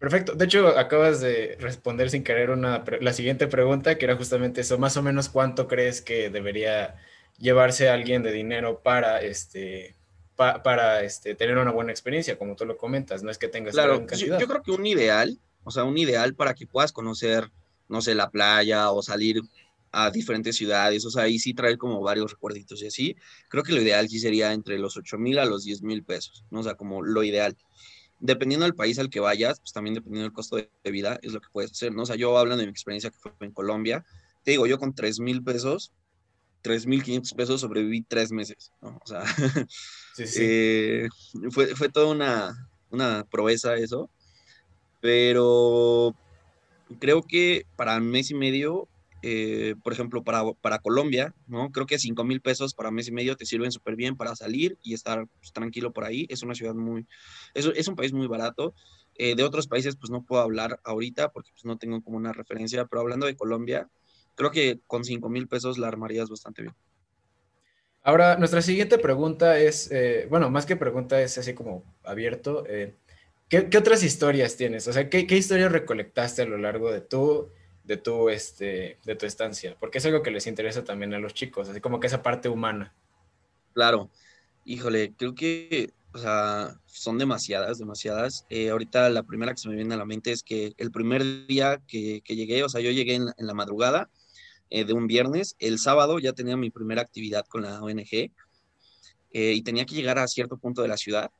Perfecto. 0.03 0.35
De 0.35 0.43
hecho, 0.43 0.67
acabas 0.77 1.21
de 1.21 1.55
responder 1.61 2.09
sin 2.09 2.25
querer 2.25 2.49
una, 2.49 2.83
la 2.99 3.13
siguiente 3.13 3.47
pregunta, 3.47 3.97
que 3.97 4.03
era 4.03 4.17
justamente 4.17 4.59
eso. 4.59 4.77
Más 4.77 4.97
o 4.97 5.01
menos, 5.01 5.29
¿cuánto 5.29 5.69
crees 5.69 6.01
que 6.01 6.29
debería 6.29 6.97
llevarse 7.37 7.87
alguien 7.87 8.21
de 8.21 8.33
dinero 8.33 8.81
para, 8.83 9.21
este, 9.21 9.95
para 10.35 11.03
este, 11.03 11.35
tener 11.35 11.57
una 11.57 11.71
buena 11.71 11.93
experiencia, 11.93 12.37
como 12.37 12.57
tú 12.57 12.65
lo 12.65 12.75
comentas? 12.75 13.23
No 13.23 13.31
es 13.31 13.37
que 13.37 13.47
tengas 13.47 13.75
claro, 13.75 14.05
cantidad. 14.05 14.41
Yo, 14.41 14.45
creo 14.45 14.61
que 14.61 14.71
un 14.71 14.85
ideal, 14.85 15.39
o 15.63 15.71
sea, 15.71 15.85
un 15.85 15.97
ideal 15.97 16.35
para 16.35 16.53
que 16.53 16.67
puedas 16.67 16.91
conocer, 16.91 17.49
no 17.87 18.01
sé, 18.01 18.13
la 18.13 18.29
playa 18.29 18.91
o 18.91 19.01
salir 19.01 19.41
a 19.93 20.11
diferentes 20.11 20.57
ciudades, 20.57 21.05
o 21.05 21.11
sea, 21.11 21.23
ahí 21.23 21.39
sí 21.39 21.53
traer 21.53 21.77
como 21.77 22.01
varios 22.01 22.29
recuerditos 22.29 22.81
y 22.81 22.87
así, 22.87 23.15
creo 23.47 23.63
que 23.63 23.71
lo 23.71 23.81
ideal 23.81 24.09
sí 24.09 24.19
sería 24.19 24.51
entre 24.51 24.77
los 24.79 24.97
8 24.97 25.17
mil 25.17 25.39
a 25.39 25.45
los 25.45 25.63
10 25.63 25.81
mil 25.81 26.03
pesos, 26.03 26.43
¿no? 26.51 26.59
O 26.59 26.63
sea, 26.63 26.73
como 26.75 27.01
lo 27.01 27.23
ideal 27.23 27.55
dependiendo 28.23 28.63
del 28.63 28.73
país 28.73 28.97
al 28.99 29.09
que 29.09 29.19
vayas, 29.19 29.59
pues 29.59 29.73
también 29.73 29.95
dependiendo 29.95 30.23
del 30.23 30.33
costo 30.33 30.55
de, 30.55 30.69
vida, 30.91 31.19
es 31.21 31.33
lo 31.33 31.41
que 31.41 31.49
puedes 31.51 31.71
hacer, 31.71 31.93
¿no? 31.93 32.03
O 32.03 32.05
sea, 32.05 32.15
yo 32.15 32.37
hablando 32.37 32.61
de 32.61 32.67
mi 32.67 32.71
experiencia 32.71 33.09
que 33.09 33.19
fue 33.19 33.33
en 33.41 33.51
Colombia, 33.51 34.05
te 34.43 34.51
digo, 34.51 34.65
yo 34.65 34.79
con 34.79 34.95
3 34.95 35.19
mil 35.19 35.43
pesos, 35.43 35.91
3 36.61 36.87
mil 36.87 37.03
500 37.03 37.33
pesos 37.33 37.59
sobreviví 37.59 38.01
tres 38.01 38.31
meses, 38.31 38.71
¿no? 38.81 38.97
O 39.03 39.05
sea, 39.05 39.23
eh, 40.37 41.09
fue, 41.51 41.75
fue 41.75 41.89
toda 41.89 42.07
una, 42.07 42.69
una 42.91 43.25
proeza 43.29 43.75
eso, 43.75 44.09
pero 45.01 46.15
creo 47.01 47.23
que 47.23 47.65
para 47.75 47.97
un 47.97 48.09
mes 48.09 48.31
y 48.31 48.35
medio 48.35 48.87
eh, 49.25 49.75
por 49.81 49.93
ejemplo, 49.93 50.21
para, 50.21 50.43
para 50.59 50.79
Colombia, 50.79 51.33
¿no? 51.47 51.71
Creo 51.71 51.85
que 51.85 51.97
5 51.97 52.25
mil 52.25 52.41
pesos 52.41 52.73
para 52.73 52.91
mes 52.91 53.07
y 53.07 53.13
medio 53.13 53.37
te 53.37 53.45
sirven 53.45 53.71
súper 53.71 53.95
bien 53.95 54.17
para 54.17 54.35
salir 54.35 54.77
y 54.83 54.93
estar 54.93 55.27
pues, 55.39 55.53
tranquilo 55.53 55.93
por 55.93 56.03
ahí. 56.03 56.27
Es 56.29 56.43
una 56.43 56.55
ciudad 56.55 56.75
muy, 56.75 57.07
es, 57.53 57.65
es 57.73 57.87
un 57.87 57.95
país 57.95 58.11
muy 58.11 58.27
barato. 58.27 58.75
Eh, 59.15 59.35
de 59.35 59.43
otros 59.43 59.67
países, 59.67 59.95
pues 59.95 60.09
no 60.09 60.23
puedo 60.23 60.41
hablar 60.41 60.81
ahorita 60.83 61.31
porque 61.31 61.51
pues, 61.51 61.63
no 61.63 61.77
tengo 61.77 62.01
como 62.01 62.17
una 62.17 62.33
referencia, 62.33 62.83
pero 62.85 62.99
hablando 62.99 63.25
de 63.25 63.37
Colombia, 63.37 63.87
creo 64.35 64.51
que 64.51 64.81
con 64.87 65.05
5 65.05 65.29
mil 65.29 65.47
pesos 65.47 65.77
la 65.77 65.87
armarías 65.87 66.29
bastante 66.29 66.63
bien. 66.63 66.75
Ahora, 68.01 68.35
nuestra 68.35 68.61
siguiente 68.61 68.97
pregunta 68.97 69.57
es, 69.57 69.89
eh, 69.89 70.27
bueno, 70.29 70.49
más 70.49 70.65
que 70.65 70.75
pregunta 70.75 71.21
es 71.21 71.37
así 71.37 71.53
como 71.53 71.85
abierto. 72.03 72.65
¿qué, 73.47 73.69
¿qué, 73.69 73.77
otras 73.77 74.03
historias 74.03 74.57
tienes? 74.57 74.85
O 74.89 74.91
sea, 74.91 75.09
¿qué, 75.09 75.25
¿qué 75.27 75.37
historias 75.37 75.71
recolectaste 75.71 76.41
a 76.41 76.45
lo 76.45 76.57
largo 76.57 76.91
de 76.91 76.99
tu 76.99 77.51
de 77.83 77.97
tu, 77.97 78.29
este, 78.29 78.97
de 79.03 79.15
tu 79.15 79.25
estancia? 79.25 79.75
Porque 79.79 79.97
es 79.97 80.05
algo 80.05 80.23
que 80.23 80.31
les 80.31 80.47
interesa 80.47 80.83
también 80.83 81.13
a 81.13 81.19
los 81.19 81.33
chicos, 81.33 81.69
así 81.69 81.81
como 81.81 81.99
que 81.99 82.07
esa 82.07 82.23
parte 82.23 82.49
humana. 82.49 82.93
Claro, 83.73 84.09
híjole, 84.65 85.13
creo 85.17 85.35
que, 85.35 85.93
o 86.13 86.17
sea, 86.17 86.79
son 86.85 87.17
demasiadas, 87.17 87.79
demasiadas. 87.79 88.45
Eh, 88.49 88.69
ahorita 88.69 89.09
la 89.09 89.23
primera 89.23 89.53
que 89.53 89.59
se 89.59 89.69
me 89.69 89.75
viene 89.75 89.93
a 89.93 89.97
la 89.97 90.05
mente 90.05 90.31
es 90.31 90.43
que 90.43 90.73
el 90.77 90.91
primer 90.91 91.47
día 91.47 91.81
que, 91.87 92.21
llegué, 92.25 92.63
o 92.63 92.69
sea, 92.69 92.81
yo 92.81 92.91
llegué 92.91 93.15
en, 93.15 93.33
la 93.37 93.53
madrugada 93.53 94.09
eh, 94.69 94.85
de 94.85 94.93
un 94.93 95.07
viernes, 95.07 95.55
el 95.59 95.79
sábado 95.79 96.19
ya 96.19 96.33
tenía 96.33 96.57
mi 96.57 96.69
primera 96.69 97.01
actividad 97.01 97.45
con 97.47 97.63
la 97.63 97.81
ONG 97.81 98.11
eh, 98.11 98.31
y 99.31 99.61
tenía 99.63 99.85
que 99.85 99.95
llegar 99.95 100.19
a 100.19 100.27
cierto 100.27 100.57
punto 100.57 100.81
de 100.81 100.87
la 100.87 100.97
ciudad. 100.97 101.31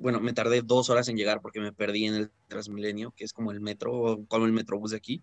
Bueno, 0.00 0.20
me 0.20 0.32
tardé 0.32 0.62
dos 0.62 0.90
horas 0.90 1.08
en 1.08 1.16
llegar 1.16 1.40
porque 1.40 1.60
me 1.60 1.72
perdí 1.72 2.06
en 2.06 2.14
el 2.14 2.30
Transmilenio, 2.48 3.12
que 3.16 3.24
es 3.24 3.32
como 3.32 3.52
el 3.52 3.60
metro, 3.60 4.24
como 4.28 4.46
el 4.46 4.52
metrobús 4.52 4.92
de 4.92 4.98
aquí. 4.98 5.22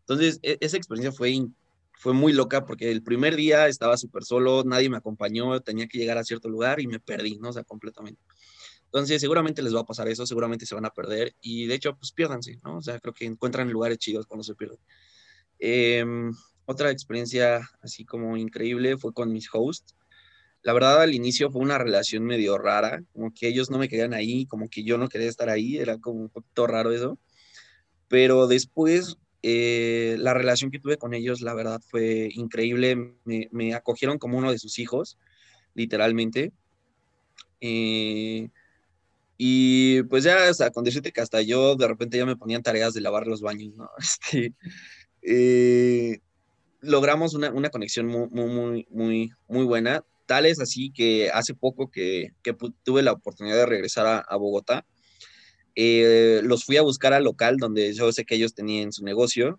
Entonces, 0.00 0.40
e, 0.42 0.58
esa 0.60 0.76
experiencia 0.76 1.12
fue 1.12 1.32
fue 2.00 2.14
muy 2.14 2.32
loca 2.32 2.64
porque 2.64 2.90
el 2.90 3.02
primer 3.02 3.36
día 3.36 3.68
estaba 3.68 3.98
súper 3.98 4.24
solo, 4.24 4.64
nadie 4.64 4.88
me 4.88 4.96
acompañó, 4.96 5.60
tenía 5.60 5.86
que 5.86 5.98
llegar 5.98 6.16
a 6.16 6.24
cierto 6.24 6.48
lugar 6.48 6.80
y 6.80 6.86
me 6.86 6.98
perdí, 6.98 7.38
¿no? 7.38 7.50
O 7.50 7.52
sea, 7.52 7.62
completamente. 7.62 8.22
Entonces, 8.86 9.20
seguramente 9.20 9.60
les 9.62 9.74
va 9.74 9.80
a 9.80 9.84
pasar 9.84 10.08
eso, 10.08 10.26
seguramente 10.26 10.64
se 10.64 10.74
van 10.74 10.86
a 10.86 10.90
perder 10.90 11.34
y 11.42 11.66
de 11.66 11.74
hecho, 11.74 11.94
pues 11.96 12.12
piérdanse, 12.12 12.58
¿no? 12.64 12.78
O 12.78 12.82
sea, 12.82 12.98
creo 13.00 13.12
que 13.12 13.26
encuentran 13.26 13.70
lugares 13.70 13.98
chidos 13.98 14.26
cuando 14.26 14.42
se 14.44 14.54
pierden. 14.54 14.78
Em, 15.58 16.32
otra 16.64 16.90
experiencia 16.90 17.60
así 17.82 18.06
como 18.06 18.36
increíble 18.38 18.96
fue 18.96 19.12
con 19.12 19.30
mis 19.30 19.48
hosts. 19.52 19.94
La 20.62 20.72
verdad, 20.72 21.02
al 21.02 21.14
inicio 21.14 21.50
fue 21.50 21.62
una 21.62 21.78
relación 21.78 22.24
medio 22.24 22.58
rara, 22.58 23.02
como 23.12 23.32
que 23.32 23.48
ellos 23.48 23.70
no 23.70 23.78
me 23.78 23.88
querían 23.88 24.14
ahí, 24.14 24.46
como 24.46 24.68
que 24.68 24.84
yo 24.84 24.98
no 24.98 25.08
quería 25.08 25.28
estar 25.28 25.48
ahí, 25.48 25.78
era 25.78 25.98
como 25.98 26.20
un 26.20 26.28
poquito 26.28 26.66
raro 26.66 26.92
eso. 26.92 27.18
Pero 28.08 28.46
después 28.46 29.16
eh, 29.42 30.16
la 30.18 30.34
relación 30.34 30.70
que 30.70 30.78
tuve 30.78 30.98
con 30.98 31.14
ellos, 31.14 31.40
la 31.40 31.54
verdad, 31.54 31.80
fue 31.88 32.28
increíble. 32.34 33.14
Me, 33.24 33.74
acogieron 33.74 34.18
como 34.18 34.38
uno 34.38 34.52
de 34.52 34.58
sus 34.58 34.78
hijos, 34.78 35.18
literalmente. 35.74 36.52
Eh, 37.60 38.48
y 39.38 40.02
pues 40.04 40.24
ya, 40.24 40.50
o 40.50 40.54
sea, 40.54 40.70
con 40.70 40.84
decirte 40.84 41.12
que 41.12 41.22
hasta 41.22 41.40
yo 41.42 41.74
de 41.76 41.88
repente 41.88 42.18
ya 42.18 42.26
me 42.26 42.36
ponían 42.36 42.62
tareas 42.62 42.92
de 42.92 43.00
lavar 43.00 43.26
los 43.26 43.40
baños, 43.40 43.74
¿no? 43.74 43.88
Este, 43.98 44.54
eh, 45.22 46.20
logramos 46.80 47.34
una, 47.34 47.70
conexión 47.70 48.06
muy, 48.06 48.28
muy, 48.28 48.86
muy, 48.90 49.32
muy 49.48 49.64
buena. 49.64 50.04
Tal 50.30 50.46
así 50.46 50.92
que 50.92 51.28
hace 51.30 51.54
poco 51.54 51.90
que, 51.90 52.30
tuve 52.84 53.02
la 53.02 53.10
oportunidad 53.10 53.56
de 53.56 53.66
regresar 53.66 54.24
a 54.28 54.36
Bogotá, 54.36 54.86
eh, 55.74 56.40
los 56.44 56.64
fui 56.64 56.76
a 56.76 56.82
buscar 56.82 57.12
al 57.12 57.24
local 57.24 57.56
donde 57.56 57.92
yo 57.94 58.12
sé 58.12 58.24
que 58.24 58.36
ellos 58.36 58.54
tenían 58.54 58.92
su 58.92 59.04
negocio. 59.04 59.58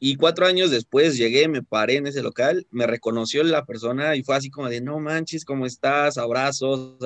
Y 0.00 0.16
cuatro 0.16 0.44
años 0.44 0.72
después 0.72 1.16
llegué, 1.16 1.46
me 1.46 1.62
paré 1.62 1.98
en 1.98 2.08
ese 2.08 2.24
local, 2.24 2.66
me 2.72 2.88
reconoció 2.88 3.44
la 3.44 3.64
persona 3.64 4.16
y 4.16 4.24
fue 4.24 4.34
así 4.34 4.50
como 4.50 4.68
de, 4.68 4.80
no 4.80 4.98
manches, 4.98 5.44
¿cómo 5.44 5.66
estás? 5.66 6.18
Abrazos, 6.18 6.98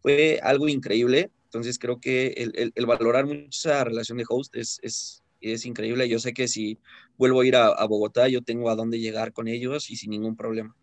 fue 0.00 0.38
algo 0.40 0.68
increíble. 0.68 1.32
Entonces 1.46 1.76
creo 1.80 1.98
que 1.98 2.52
el, 2.72 2.86
valorar 2.86 3.26
mucho 3.26 3.48
esa 3.50 3.82
relación 3.82 4.18
de 4.18 4.26
host 4.28 4.54
es, 4.54 4.78
es, 4.84 5.24
es, 5.40 5.66
increíble. 5.66 6.08
Yo 6.08 6.20
sé 6.20 6.32
que 6.32 6.46
si 6.46 6.78
vuelvo 7.18 7.40
a 7.40 7.46
ir 7.46 7.56
a 7.56 7.84
Bogotá, 7.86 8.28
yo 8.28 8.42
tengo 8.42 8.70
a 8.70 8.76
dónde 8.76 9.00
llegar 9.00 9.32
con 9.32 9.48
ellos 9.48 9.90
y 9.90 9.96
sin 9.96 10.10
ningún 10.10 10.36
problema. 10.36 10.76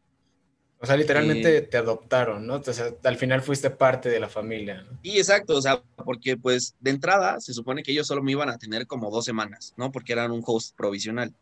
O 0.82 0.86
sea, 0.88 0.98
literalmente 0.98 1.58
eh, 1.58 1.62
te 1.62 1.78
adoptaron, 1.78 2.48
¿no? 2.48 2.56
O 2.56 2.74
sea, 2.74 2.92
al 3.04 3.18
final 3.18 3.44
fuiste 3.44 3.70
parte 3.70 4.10
de 4.10 4.20
la 4.20 4.30
familia. 4.30 4.82
¿no? 4.82 5.00
Sí, 5.04 5.18
exacto, 5.18 5.56
o 5.56 5.62
sea, 5.62 5.84
porque 6.04 6.38
pues 6.38 6.76
de 6.80 6.90
entrada 6.90 7.40
se 7.40 7.54
supone 7.54 7.84
que 7.84 7.92
ellos 7.92 8.08
solo 8.08 8.24
me 8.24 8.32
iban 8.32 8.50
a 8.50 8.58
tener 8.58 8.88
como 8.88 9.12
dos 9.12 9.26
semanas, 9.26 9.76
¿no? 9.78 9.92
Porque 9.92 10.14
eran 10.14 10.32
un 10.32 10.42
host 10.44 10.76
provisional. 10.76 11.36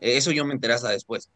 Eh, 0.00 0.16
eso 0.16 0.32
yo 0.32 0.44
me 0.44 0.52
enteré 0.52 0.74
hasta 0.74 0.90
después. 0.90 1.30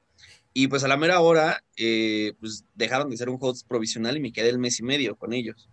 Y 0.52 0.66
pues 0.66 0.82
a 0.82 0.88
la 0.88 0.96
mera 0.96 1.20
hora, 1.20 1.62
eh, 1.76 2.32
pues 2.40 2.64
dejaron 2.74 3.08
de 3.10 3.16
ser 3.16 3.28
un 3.28 3.38
host 3.40 3.64
provisional 3.68 4.16
y 4.16 4.20
me 4.20 4.32
quedé 4.32 4.48
el 4.48 4.58
mes 4.58 4.80
y 4.80 4.82
medio 4.82 5.14
con 5.14 5.32
ellos. 5.32 5.68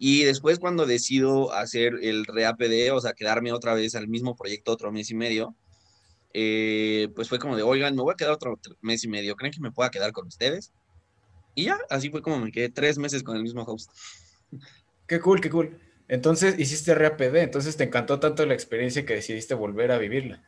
Y 0.00 0.24
después 0.24 0.58
cuando 0.58 0.84
decido 0.84 1.52
hacer 1.52 1.94
el 2.02 2.26
ReAPD, 2.26 2.92
o 2.92 3.00
sea, 3.00 3.12
quedarme 3.12 3.52
otra 3.52 3.74
vez 3.74 3.94
al 3.94 4.08
mismo 4.08 4.34
proyecto 4.34 4.72
otro 4.72 4.90
mes 4.90 5.12
y 5.12 5.14
medio, 5.14 5.54
eh, 6.34 7.08
pues 7.14 7.28
fue 7.28 7.38
como 7.38 7.56
de, 7.56 7.62
oigan, 7.62 7.94
me 7.94 8.02
voy 8.02 8.12
a 8.12 8.16
quedar 8.16 8.32
otro 8.32 8.58
mes 8.80 9.04
y 9.04 9.08
medio, 9.08 9.36
¿creen 9.36 9.52
que 9.52 9.60
me 9.60 9.72
pueda 9.72 9.90
quedar 9.90 10.12
con 10.12 10.26
ustedes? 10.26 10.72
Y 11.54 11.64
ya, 11.64 11.78
así 11.90 12.10
fue 12.10 12.22
como 12.22 12.38
me 12.38 12.52
quedé 12.52 12.68
tres 12.70 12.98
meses 12.98 13.22
con 13.22 13.36
el 13.36 13.42
mismo 13.42 13.62
host. 13.62 13.90
Qué 15.06 15.20
cool, 15.20 15.40
qué 15.40 15.50
cool. 15.50 15.78
Entonces 16.08 16.58
hiciste 16.58 16.94
RAPD, 16.94 17.36
entonces 17.36 17.76
te 17.76 17.84
encantó 17.84 18.20
tanto 18.20 18.44
la 18.46 18.54
experiencia 18.54 19.04
que 19.04 19.14
decidiste 19.14 19.54
volver 19.54 19.92
a 19.92 19.98
vivirla. 19.98 20.42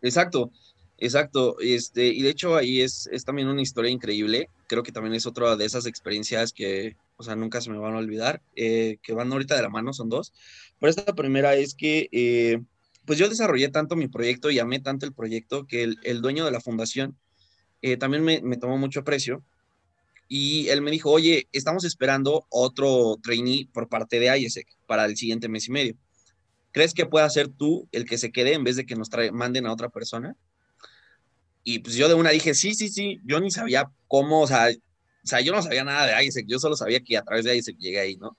Exacto, 0.00 0.50
exacto. 0.98 1.56
Este, 1.60 2.06
y 2.06 2.22
de 2.22 2.30
hecho 2.30 2.56
ahí 2.56 2.80
es, 2.80 3.08
es 3.12 3.24
también 3.24 3.48
una 3.48 3.62
historia 3.62 3.90
increíble. 3.90 4.48
Creo 4.68 4.82
que 4.82 4.92
también 4.92 5.14
es 5.14 5.26
otra 5.26 5.56
de 5.56 5.64
esas 5.64 5.86
experiencias 5.86 6.52
que, 6.52 6.96
o 7.16 7.22
sea, 7.22 7.36
nunca 7.36 7.60
se 7.60 7.70
me 7.70 7.78
van 7.78 7.94
a 7.94 7.98
olvidar, 7.98 8.42
eh, 8.56 8.98
que 9.02 9.12
van 9.12 9.32
ahorita 9.32 9.56
de 9.56 9.62
la 9.62 9.68
mano, 9.68 9.92
son 9.92 10.08
dos. 10.08 10.32
Pero 10.78 10.90
esta 10.90 11.14
primera 11.14 11.54
es 11.54 11.74
que 11.74 12.08
eh, 12.12 12.60
pues 13.04 13.18
yo 13.18 13.28
desarrollé 13.28 13.68
tanto 13.68 13.96
mi 13.96 14.08
proyecto 14.08 14.50
y 14.50 14.58
amé 14.58 14.80
tanto 14.80 15.06
el 15.06 15.12
proyecto 15.12 15.66
que 15.66 15.94
el, 16.02 16.20
dueño 16.20 16.44
de 16.44 16.50
la 16.50 16.60
fundación 16.60 17.18
eh, 17.80 17.96
también 17.96 18.24
me, 18.24 18.56
tomó 18.56 18.78
mucho 18.78 19.00
aprecio 19.00 19.42
y 20.28 20.68
él 20.68 20.82
me 20.82 20.90
dijo, 20.90 21.10
oye, 21.10 21.48
estamos 21.52 21.84
esperando 21.84 22.46
otro 22.48 23.18
trainee 23.22 23.68
por 23.72 23.88
parte 23.88 24.18
de 24.20 24.38
IESEC 24.38 24.66
para 24.86 25.04
el 25.04 25.16
siguiente 25.16 25.48
mes 25.48 25.68
y 25.68 25.72
medio. 25.72 25.96
¿Crees 26.70 26.94
que 26.94 27.04
pueda 27.04 27.28
ser 27.28 27.48
tú 27.48 27.88
el 27.92 28.06
que 28.06 28.16
se 28.16 28.32
quede 28.32 28.54
en 28.54 28.64
vez 28.64 28.76
de 28.76 28.86
que 28.86 28.96
nos 28.96 29.10
manden 29.32 29.66
a 29.66 29.72
otra 29.72 29.90
persona? 29.90 30.36
Y 31.64 31.80
pues 31.80 31.96
yo 31.96 32.08
de 32.08 32.14
una 32.14 32.30
dije, 32.30 32.54
sí, 32.54 32.74
sí, 32.74 32.88
sí, 32.88 33.20
yo 33.24 33.40
ni 33.40 33.50
sabía 33.50 33.90
cómo, 34.08 34.40
o 34.40 34.46
sea, 34.46 34.68
o 34.70 35.26
sea, 35.26 35.40
yo 35.40 35.52
no 35.52 35.62
sabía 35.62 35.84
nada 35.84 36.06
de 36.06 36.24
IESEC, 36.24 36.46
yo 36.46 36.58
solo 36.58 36.76
sabía 36.76 37.00
que 37.00 37.16
a 37.16 37.22
través 37.22 37.44
de 37.44 37.54
IESEC 37.54 37.76
llegué 37.78 38.00
ahí, 38.00 38.16
¿no? 38.16 38.36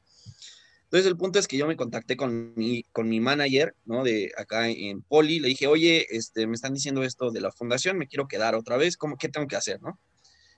Entonces 0.94 1.10
el 1.10 1.18
punto 1.18 1.40
es 1.40 1.48
que 1.48 1.58
yo 1.58 1.66
me 1.66 1.76
contacté 1.76 2.16
con 2.16 2.54
mi, 2.56 2.84
con 2.92 3.10
mi 3.10 3.20
manager, 3.20 3.76
¿no? 3.84 4.04
De 4.04 4.32
acá 4.38 4.70
en 4.70 5.02
Poli, 5.02 5.40
le 5.40 5.48
dije, 5.48 5.66
oye, 5.66 6.06
este, 6.16 6.46
me 6.46 6.54
están 6.54 6.76
diciendo 6.76 7.02
esto 7.02 7.32
de 7.32 7.42
la 7.42 7.52
fundación, 7.52 7.98
me 7.98 8.06
quiero 8.06 8.28
quedar 8.28 8.54
otra 8.54 8.78
vez, 8.78 8.96
¿cómo, 8.96 9.18
¿qué 9.18 9.28
tengo 9.28 9.48
que 9.48 9.56
hacer, 9.56 9.82
no? 9.82 10.00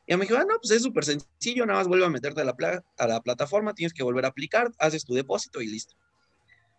Y 0.05 0.13
me 0.17 0.25
dijo, 0.25 0.35
ah, 0.35 0.43
no, 0.45 0.57
pues 0.61 0.71
es 0.71 0.83
súper 0.83 1.05
sencillo, 1.05 1.65
nada 1.65 1.79
más 1.79 1.87
vuelve 1.87 2.05
a 2.05 2.09
meterte 2.09 2.41
a 2.41 2.43
la, 2.43 2.53
a 2.97 3.07
la 3.07 3.21
plataforma, 3.21 3.73
tienes 3.73 3.93
que 3.93 4.03
volver 4.03 4.25
a 4.25 4.27
aplicar, 4.27 4.73
haces 4.77 5.05
tu 5.05 5.13
depósito 5.13 5.61
y 5.61 5.67
listo. 5.67 5.95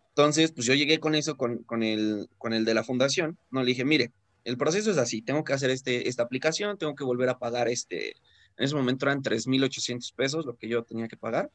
Entonces, 0.09 0.51
pues 0.51 0.67
yo 0.67 0.75
llegué 0.75 0.99
con 0.99 1.15
eso, 1.15 1.35
con, 1.35 1.63
con, 1.63 1.81
el, 1.81 2.29
con 2.37 2.53
el 2.53 2.63
de 2.63 2.75
la 2.75 2.83
fundación, 2.83 3.39
¿no? 3.49 3.61
Le 3.61 3.69
dije, 3.69 3.85
mire, 3.85 4.11
el 4.43 4.59
proceso 4.59 4.91
es 4.91 4.99
así, 4.99 5.23
tengo 5.23 5.43
que 5.43 5.53
hacer 5.53 5.71
este, 5.71 6.07
esta 6.07 6.21
aplicación, 6.21 6.77
tengo 6.77 6.93
que 6.93 7.03
volver 7.03 7.29
a 7.29 7.39
pagar 7.39 7.69
este, 7.69 8.09
en 8.09 8.65
ese 8.65 8.75
momento 8.75 9.07
eran 9.07 9.23
3.800 9.23 10.13
pesos 10.13 10.45
lo 10.45 10.55
que 10.57 10.69
yo 10.69 10.83
tenía 10.83 11.07
que 11.07 11.17
pagar 11.17 11.49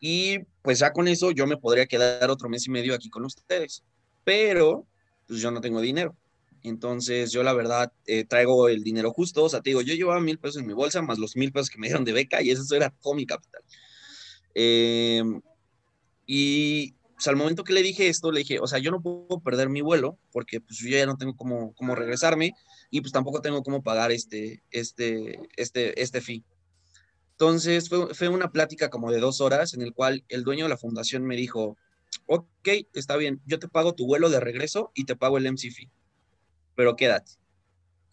y 0.00 0.38
pues 0.62 0.78
ya 0.78 0.92
con 0.92 1.08
eso 1.08 1.30
yo 1.30 1.46
me 1.46 1.56
podría 1.56 1.86
quedar 1.86 2.30
otro 2.30 2.48
mes 2.48 2.66
y 2.66 2.70
medio 2.70 2.94
aquí 2.94 3.10
con 3.10 3.24
ustedes. 3.24 3.84
Pero 4.24 4.86
pues 5.26 5.40
yo 5.40 5.50
no 5.50 5.60
tengo 5.60 5.80
dinero. 5.80 6.16
Entonces 6.62 7.30
yo 7.32 7.42
la 7.42 7.52
verdad 7.52 7.92
eh, 8.06 8.24
traigo 8.24 8.68
el 8.68 8.82
dinero 8.82 9.12
justo. 9.12 9.44
O 9.44 9.48
sea, 9.48 9.60
te 9.60 9.70
digo, 9.70 9.82
yo 9.82 9.94
llevaba 9.94 10.20
mil 10.20 10.38
pesos 10.38 10.58
en 10.58 10.66
mi 10.66 10.74
bolsa 10.74 11.02
más 11.02 11.18
los 11.18 11.36
mil 11.36 11.52
pesos 11.52 11.70
que 11.70 11.78
me 11.78 11.88
dieron 11.88 12.04
de 12.04 12.12
beca 12.12 12.42
y 12.42 12.50
eso 12.50 12.74
era 12.74 12.90
todo 12.90 13.14
mi 13.14 13.26
capital. 13.26 13.62
Em, 14.54 15.40
y 16.26 16.92
pues, 17.14 17.28
al 17.28 17.36
momento 17.36 17.64
que 17.64 17.72
le 17.72 17.82
dije 17.82 18.08
esto, 18.08 18.30
le 18.32 18.40
dije, 18.40 18.60
o 18.60 18.66
sea, 18.66 18.78
yo 18.78 18.90
no 18.90 19.00
puedo 19.00 19.40
perder 19.40 19.68
mi 19.68 19.80
vuelo 19.80 20.18
porque 20.32 20.60
pues 20.60 20.78
yo 20.80 20.90
ya 20.90 21.06
no 21.06 21.16
tengo 21.16 21.36
cómo, 21.36 21.74
cómo 21.74 21.94
regresarme 21.94 22.52
y 22.90 23.00
pues 23.00 23.12
tampoco 23.12 23.40
tengo 23.40 23.62
cómo 23.62 23.82
pagar 23.82 24.12
este, 24.12 24.62
este, 24.70 25.40
este, 25.56 26.00
este 26.00 26.20
fee. 26.20 26.44
Entonces 27.40 27.88
fue, 27.88 28.28
una 28.28 28.50
plática 28.50 28.90
como 28.90 29.12
de 29.12 29.20
dos 29.20 29.40
horas 29.40 29.72
en 29.72 29.80
el 29.80 29.94
cual 29.94 30.24
el 30.28 30.42
dueño 30.42 30.64
de 30.64 30.70
la 30.70 30.76
fundación 30.76 31.24
me 31.24 31.36
dijo, 31.36 31.76
ok, 32.26 32.68
está 32.94 33.16
bien, 33.16 33.40
yo 33.46 33.60
te 33.60 33.68
pago 33.68 33.94
tu 33.94 34.06
vuelo 34.06 34.28
de 34.28 34.40
regreso 34.40 34.90
y 34.92 35.04
te 35.04 35.14
pago 35.14 35.38
el 35.38 35.46
MC 35.46 35.70
fee, 35.70 35.88
pero 36.74 36.96
quédate. 36.96 37.34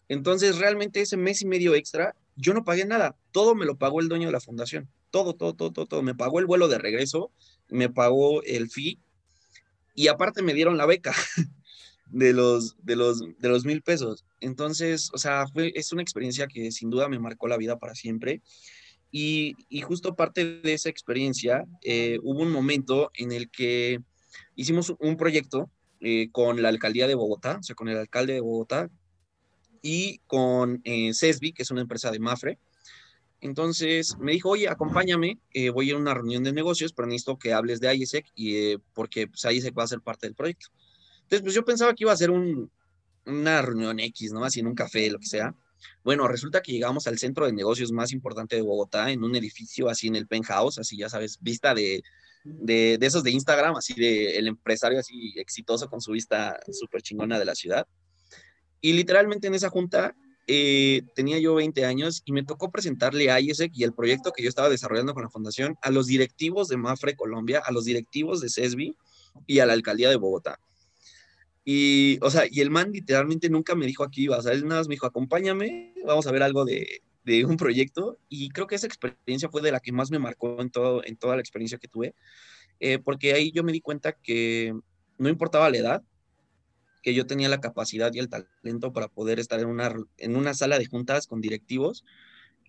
Entonces 0.06 0.58
realmente 0.58 1.00
ese 1.00 1.16
mes 1.16 1.42
y 1.42 1.46
medio 1.46 1.74
extra, 1.74 2.14
yo 2.36 2.54
no 2.54 2.62
pagué 2.62 2.84
nada, 2.84 3.16
todo 3.32 3.56
me 3.56 3.66
lo 3.66 3.76
pagó 3.76 4.00
el 4.00 4.08
dueño 4.08 4.28
de 4.28 4.32
la 4.32 4.38
fundación, 4.38 4.88
todo, 5.10 5.34
todo, 5.34 5.54
todo, 5.54 5.72
todo, 5.72 5.86
todo. 5.86 6.02
me 6.02 6.14
pagó 6.14 6.38
el 6.38 6.46
vuelo 6.46 6.68
de 6.68 6.78
regreso, 6.78 7.32
me 7.68 7.88
pagó 7.88 8.44
el 8.44 8.70
fee 8.70 9.00
y 9.96 10.06
aparte 10.06 10.40
me 10.40 10.54
dieron 10.54 10.76
la 10.76 10.86
beca. 10.86 11.12
de 12.12 12.32
los, 12.32 12.76
de 12.84 12.94
los, 12.94 13.18
de 13.18 13.48
los 13.48 13.64
mil 13.64 13.82
pesos. 13.82 14.24
Entonces, 14.40 15.10
o 15.12 15.18
sea, 15.18 15.48
fue, 15.48 15.72
es 15.74 15.92
una 15.92 16.02
experiencia 16.02 16.46
que 16.46 16.70
sin 16.70 16.88
duda 16.88 17.08
me 17.08 17.18
marcó 17.18 17.48
la 17.48 17.56
vida 17.56 17.80
para 17.80 17.96
siempre. 17.96 18.42
Y, 19.10 19.56
justo 19.82 20.14
parte 20.14 20.60
de 20.60 20.74
esa 20.74 20.88
experiencia, 20.88 21.64
eh, 21.82 22.18
hubo 22.22 22.42
un 22.42 22.50
momento 22.50 23.10
en 23.14 23.32
el 23.32 23.50
que 23.50 24.00
hicimos 24.56 24.94
un 24.98 25.16
proyecto 25.16 25.70
eh, 26.00 26.28
con 26.32 26.60
la 26.60 26.68
alcaldía 26.68 27.06
de 27.06 27.14
Bogotá, 27.14 27.58
o 27.60 27.62
sea, 27.62 27.74
con 27.74 27.88
el 27.88 27.96
alcalde 27.96 28.34
de 28.34 28.40
Bogotá 28.40 28.90
y 29.80 30.18
con 30.26 30.80
eh, 30.84 31.14
CESBI, 31.14 31.52
que 31.52 31.62
es 31.62 31.70
una 31.70 31.80
empresa 31.80 32.10
de 32.10 32.18
Mafre. 32.18 32.58
Entonces 33.40 34.16
me 34.18 34.32
dijo, 34.32 34.50
oye, 34.50 34.68
acompáñame, 34.68 35.38
voy 35.72 35.86
a 35.86 35.88
ir 35.90 35.94
a 35.94 35.98
una 35.98 36.14
reunión 36.14 36.42
de 36.42 36.52
negocios, 36.52 36.92
pero 36.92 37.06
necesito 37.06 37.38
que 37.38 37.52
hables 37.52 37.80
de 37.80 37.94
IESEC 37.94 38.26
y, 38.34 38.76
porque 38.94 39.28
pues, 39.28 39.44
IESEC 39.44 39.78
va 39.78 39.84
a 39.84 39.88
ser 39.88 40.00
parte 40.00 40.26
del 40.26 40.34
proyecto. 40.34 40.68
Entonces, 41.22 41.42
pues 41.42 41.54
yo 41.54 41.64
pensaba 41.64 41.94
que 41.94 42.04
iba 42.04 42.12
a 42.12 42.16
ser 42.16 42.30
un, 42.30 42.70
una 43.26 43.60
reunión 43.62 44.00
X, 44.00 44.32
¿no? 44.32 44.44
Así 44.44 44.60
en 44.60 44.68
un 44.68 44.74
café, 44.74 45.10
lo 45.10 45.18
que 45.18 45.26
sea. 45.26 45.54
Bueno, 46.02 46.28
resulta 46.28 46.62
que 46.62 46.72
llegamos 46.72 47.06
al 47.06 47.18
centro 47.18 47.46
de 47.46 47.52
negocios 47.52 47.92
más 47.92 48.12
importante 48.12 48.56
de 48.56 48.62
Bogotá, 48.62 49.10
en 49.10 49.22
un 49.24 49.34
edificio 49.36 49.88
así 49.88 50.08
en 50.08 50.16
el 50.16 50.26
penthouse, 50.26 50.78
así 50.78 50.96
ya 50.96 51.08
sabes, 51.08 51.38
vista 51.40 51.74
de, 51.74 52.02
de, 52.44 52.96
de 52.98 53.06
esos 53.06 53.22
de 53.22 53.30
Instagram, 53.30 53.76
así 53.76 53.94
de 53.94 54.38
el 54.38 54.48
empresario 54.48 54.98
así 54.98 55.34
exitoso 55.36 55.88
con 55.88 56.00
su 56.00 56.12
vista 56.12 56.58
súper 56.72 57.02
chingona 57.02 57.38
de 57.38 57.44
la 57.44 57.54
ciudad. 57.54 57.86
Y 58.80 58.92
literalmente 58.92 59.48
en 59.48 59.54
esa 59.54 59.70
junta 59.70 60.14
eh, 60.48 61.02
tenía 61.16 61.40
yo 61.40 61.56
20 61.56 61.84
años 61.84 62.22
y 62.24 62.32
me 62.32 62.44
tocó 62.44 62.70
presentarle 62.70 63.30
a 63.30 63.40
IESEC 63.40 63.72
y 63.74 63.82
el 63.82 63.92
proyecto 63.92 64.32
que 64.32 64.44
yo 64.44 64.48
estaba 64.48 64.68
desarrollando 64.68 65.12
con 65.12 65.24
la 65.24 65.30
fundación 65.30 65.76
a 65.82 65.90
los 65.90 66.06
directivos 66.06 66.68
de 66.68 66.76
Mafre 66.76 67.16
Colombia, 67.16 67.60
a 67.64 67.72
los 67.72 67.84
directivos 67.84 68.40
de 68.40 68.48
CESBI 68.48 68.96
y 69.46 69.58
a 69.58 69.66
la 69.66 69.72
alcaldía 69.72 70.08
de 70.08 70.16
Bogotá. 70.16 70.60
Y, 71.68 72.20
o 72.22 72.30
sea, 72.30 72.44
y 72.48 72.60
el 72.60 72.70
man 72.70 72.92
literalmente 72.92 73.50
nunca 73.50 73.74
me 73.74 73.86
dijo 73.86 74.04
aquí 74.04 74.22
iba, 74.22 74.38
o 74.38 74.42
sea, 74.42 74.52
él 74.52 74.68
nada 74.68 74.80
más 74.80 74.88
me 74.88 74.94
dijo, 74.94 75.06
acompáñame, 75.06 75.94
vamos 76.06 76.24
a 76.28 76.30
ver 76.30 76.44
algo 76.44 76.64
de, 76.64 77.02
de 77.24 77.44
un 77.44 77.56
proyecto. 77.56 78.20
Y 78.28 78.50
creo 78.50 78.68
que 78.68 78.76
esa 78.76 78.86
experiencia 78.86 79.48
fue 79.50 79.62
de 79.62 79.72
la 79.72 79.80
que 79.80 79.90
más 79.90 80.12
me 80.12 80.20
marcó 80.20 80.62
en, 80.62 80.70
todo, 80.70 81.04
en 81.04 81.16
toda 81.16 81.34
la 81.34 81.40
experiencia 81.40 81.78
que 81.78 81.88
tuve, 81.88 82.14
eh, 82.78 83.00
porque 83.00 83.32
ahí 83.32 83.50
yo 83.50 83.64
me 83.64 83.72
di 83.72 83.80
cuenta 83.80 84.12
que 84.12 84.74
no 85.18 85.28
importaba 85.28 85.68
la 85.68 85.78
edad, 85.78 86.02
que 87.02 87.14
yo 87.14 87.26
tenía 87.26 87.48
la 87.48 87.60
capacidad 87.60 88.12
y 88.14 88.20
el 88.20 88.28
talento 88.28 88.92
para 88.92 89.08
poder 89.08 89.40
estar 89.40 89.58
en 89.58 89.66
una, 89.66 89.92
en 90.18 90.36
una 90.36 90.54
sala 90.54 90.78
de 90.78 90.86
juntas 90.86 91.26
con 91.26 91.40
directivos, 91.40 92.04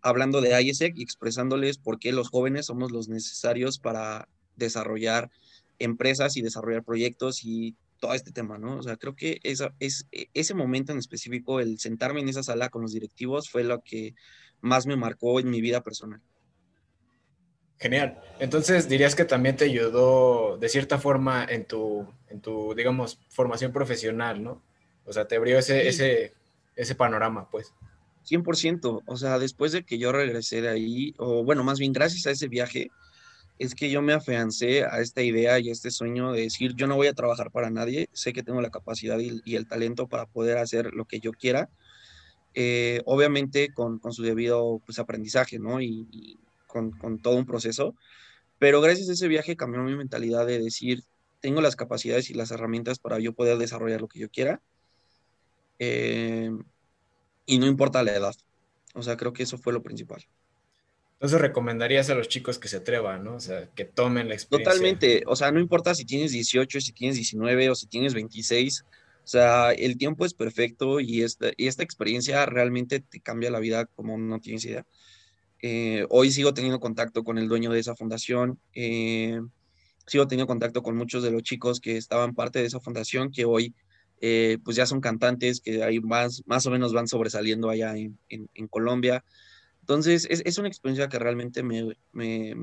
hablando 0.02 0.42
de 0.42 0.60
IESEC 0.60 0.98
y 0.98 1.04
expresándoles 1.04 1.78
por 1.78 2.00
qué 2.00 2.12
los 2.12 2.30
jóvenes 2.30 2.66
somos 2.66 2.92
los 2.92 3.10
necesarios 3.10 3.78
para 3.78 4.28
desarrollar 4.56 5.30
empresas 5.78 6.36
y 6.36 6.42
desarrollar 6.42 6.84
proyectos 6.84 7.46
y 7.46 7.76
todo 8.00 8.14
este 8.14 8.32
tema, 8.32 8.58
¿no? 8.58 8.78
O 8.78 8.84
sea, 8.84 8.98
creo 8.98 9.16
que 9.16 9.40
esa, 9.44 9.74
es, 9.80 10.08
e, 10.12 10.28
ese 10.34 10.54
momento 10.54 10.92
en 10.92 11.00
específico, 11.00 11.60
el 11.60 11.80
sentarme 11.80 12.22
en 12.22 12.30
esa 12.30 12.44
sala 12.44 12.70
con 12.70 12.82
los 12.82 12.94
directivos, 12.94 13.50
fue 13.50 13.64
lo 13.64 13.82
que 13.82 14.16
más 14.62 14.86
me 14.86 14.96
marcó 14.96 15.40
en 15.40 15.50
mi 15.50 15.62
vida 15.62 15.82
personal. 15.82 16.22
Genial. 17.80 18.20
Entonces, 18.40 18.90
dirías 18.90 19.16
que 19.16 19.26
también 19.26 19.56
te 19.56 19.66
ayudó 19.66 20.58
de 20.58 20.70
cierta 20.70 20.98
forma 20.98 21.46
en 21.46 21.66
tu, 21.66 22.08
en 22.30 22.42
tu 22.42 22.74
digamos, 22.74 23.20
formación 23.30 23.72
profesional, 23.72 24.44
¿no? 24.44 24.64
O 25.06 25.14
sea, 25.14 25.28
te 25.28 25.36
abrió 25.36 25.60
ese, 25.60 25.88
ese, 25.88 26.34
ese 26.76 26.96
panorama, 26.96 27.50
pues. 27.50 27.74
100%. 28.28 29.04
O 29.06 29.18
sea, 29.18 29.40
después 29.40 29.72
de 29.72 29.84
que 29.84 29.98
yo 29.98 30.12
regresé 30.12 30.62
de 30.62 30.70
ahí, 30.70 31.14
o 31.18 31.44
bueno, 31.44 31.64
más 31.64 31.80
bien 31.80 31.94
gracias 31.94 32.26
a 32.26 32.32
ese 32.32 32.48
viaje, 32.48 32.90
es 33.60 33.76
que 33.76 33.90
yo 33.90 34.02
me 34.02 34.14
afiancé 34.14 34.84
a 34.84 35.00
esta 35.00 35.22
idea 35.22 35.60
y 35.60 35.70
a 35.70 35.72
este 35.72 35.92
sueño 35.92 36.32
de 36.32 36.42
decir, 36.42 36.76
yo 36.76 36.88
no 36.88 36.96
voy 36.96 37.08
a 37.08 37.14
trabajar 37.14 37.52
para 37.52 37.70
nadie, 37.70 38.10
sé 38.14 38.34
que 38.34 38.44
tengo 38.44 38.62
la 38.62 38.70
capacidad 38.70 39.18
y, 39.20 39.56
el 39.56 39.68
talento 39.68 40.08
para 40.08 40.26
poder 40.26 40.58
hacer 40.58 40.94
lo 40.94 41.06
que 41.06 41.20
yo 41.20 41.32
quiera, 41.32 41.70
eh, 42.54 43.02
obviamente 43.06 43.74
con, 43.74 44.00
con, 44.00 44.14
su 44.14 44.24
debido 44.24 44.82
pues, 44.86 45.00
aprendizaje, 45.00 45.60
¿no? 45.60 45.82
y, 45.82 46.40
con, 46.68 47.20
todo 47.20 47.36
un 47.36 47.46
proceso, 47.46 47.96
pero 48.60 48.82
gracias 48.82 49.10
a 49.10 49.14
ese 49.14 49.28
viaje 49.28 49.56
cambió 49.56 49.82
mi 49.82 49.96
mentalidad 49.96 50.46
de 50.46 50.60
decir, 50.60 51.04
tengo 51.40 51.62
las 51.62 51.76
capacidades 51.76 52.30
y 52.30 52.34
las 52.34 52.52
herramientas 52.52 53.00
para 53.00 53.20
yo 53.20 53.34
poder 53.34 53.58
desarrollar 53.58 54.02
lo 54.02 54.08
que 54.08 54.20
yo 54.20 54.30
quiera, 54.30 54.62
eh, 55.80 56.52
y 57.46 57.60
no 57.60 57.66
importa 57.66 58.04
la 58.04 58.16
edad. 58.16 58.36
O 58.94 59.04
sea, 59.04 59.16
creo 59.16 59.34
que 59.34 59.44
eso 59.44 59.58
fue 59.58 59.74
lo 59.74 59.84
principal. 59.84 60.26
Entonces 61.18 61.42
recomendarías 61.42 62.10
a 62.10 62.16
los 62.16 62.28
chicos 62.28 62.60
que 62.60 62.68
se 62.68 62.78
atrevan, 62.78 63.24
¿no? 63.24 63.36
O 63.36 63.40
sea, 63.40 63.68
que 63.74 63.86
tomen 63.86 64.28
la 64.28 64.36
experiencia. 64.36 64.72
Totalmente, 64.72 65.24
o 65.26 65.36
sea, 65.36 65.52
no 65.52 65.60
importa 65.60 65.96
si 65.96 66.06
tienes 66.06 66.32
18, 66.32 66.80
si 66.80 66.92
tienes 66.94 67.16
19 67.16 67.72
o 67.72 67.76
si 67.76 67.88
tienes 67.88 68.14
26, 68.14 68.86
o 69.28 69.28
sea, 69.28 69.72
el 69.72 69.98
tiempo 69.98 70.26
es 70.26 70.34
perfecto 70.34 71.00
y 71.00 71.24
esta, 71.24 71.52
y 71.58 71.68
esta 71.68 71.84
experiencia 71.84 72.46
realmente 72.46 73.00
te 73.00 73.20
cambia 73.20 73.50
la 73.50 73.60
vida 73.60 73.86
como 73.86 74.18
no 74.18 74.40
tienes 74.40 74.64
idea. 74.66 74.86
Eh, 75.62 76.06
hoy 76.10 76.32
sigo 76.32 76.54
teniendo 76.54 76.80
contacto 76.80 77.24
con 77.24 77.38
el 77.38 77.48
dueño 77.48 77.72
de 77.72 77.80
esa 77.80 77.96
fundación. 77.96 78.60
Eh, 78.74 79.42
sigo 80.06 80.28
teniendo 80.28 80.48
contacto 80.48 80.84
con 80.84 80.96
muchos 80.96 81.24
de 81.24 81.32
los 81.32 81.44
chicos 81.44 81.80
que 81.80 81.98
estaban 81.98 82.36
parte 82.36 82.60
de 82.60 82.66
esa 82.66 82.80
fundación, 82.80 83.32
que 83.32 83.46
hoy 83.46 83.74
eh, 84.22 84.60
pues 84.64 84.78
ya 84.78 84.86
son 84.86 85.02
cantantes, 85.02 85.62
que 85.62 85.84
ahí 85.84 86.00
más, 86.00 86.44
más 86.46 86.66
o 86.66 86.72
menos 86.72 86.94
van 86.94 87.08
sobresaliendo 87.08 87.70
allá 87.70 87.96
en, 87.98 88.18
en, 88.30 88.68
Colombia. 88.68 89.24
Entonces, 89.88 90.28
es, 90.30 90.58
una 90.58 90.68
experiencia 90.68 91.08
que 91.08 91.18
realmente 91.18 91.64
me, 91.64 91.96
me, 92.12 92.56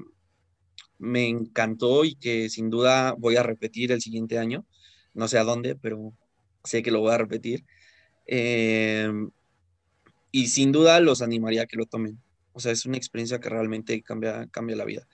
me, 0.98 1.26
encantó 1.26 2.04
y 2.04 2.16
que 2.16 2.50
sin 2.50 2.68
duda 2.68 3.14
voy 3.18 3.37
a 3.37 3.42
repetir 3.42 3.92
el 3.92 4.02
siguiente 4.02 4.38
año. 4.38 4.66
No 5.14 5.26
sé 5.26 5.38
a 5.38 5.44
dónde, 5.44 5.74
pero 5.74 6.12
sé 6.64 6.82
que 6.82 6.90
lo 6.90 7.00
voy 7.00 7.12
a 7.12 7.18
repetir. 7.18 7.64
y 10.30 10.46
sin 10.48 10.70
duda 10.72 11.00
los 11.00 11.22
animaría 11.22 11.62
a 11.62 11.66
que 11.66 11.78
lo 11.78 11.87
tomen. 11.87 12.20
O 12.52 12.60
sea, 12.60 12.72
es 12.72 12.84
una 12.84 12.98
experiencia 12.98 13.40
que 13.40 13.48
realmente 13.48 14.02
cambia, 14.02 14.46
cambia 14.48 14.76
la 14.76 14.84
vida. 14.84 15.08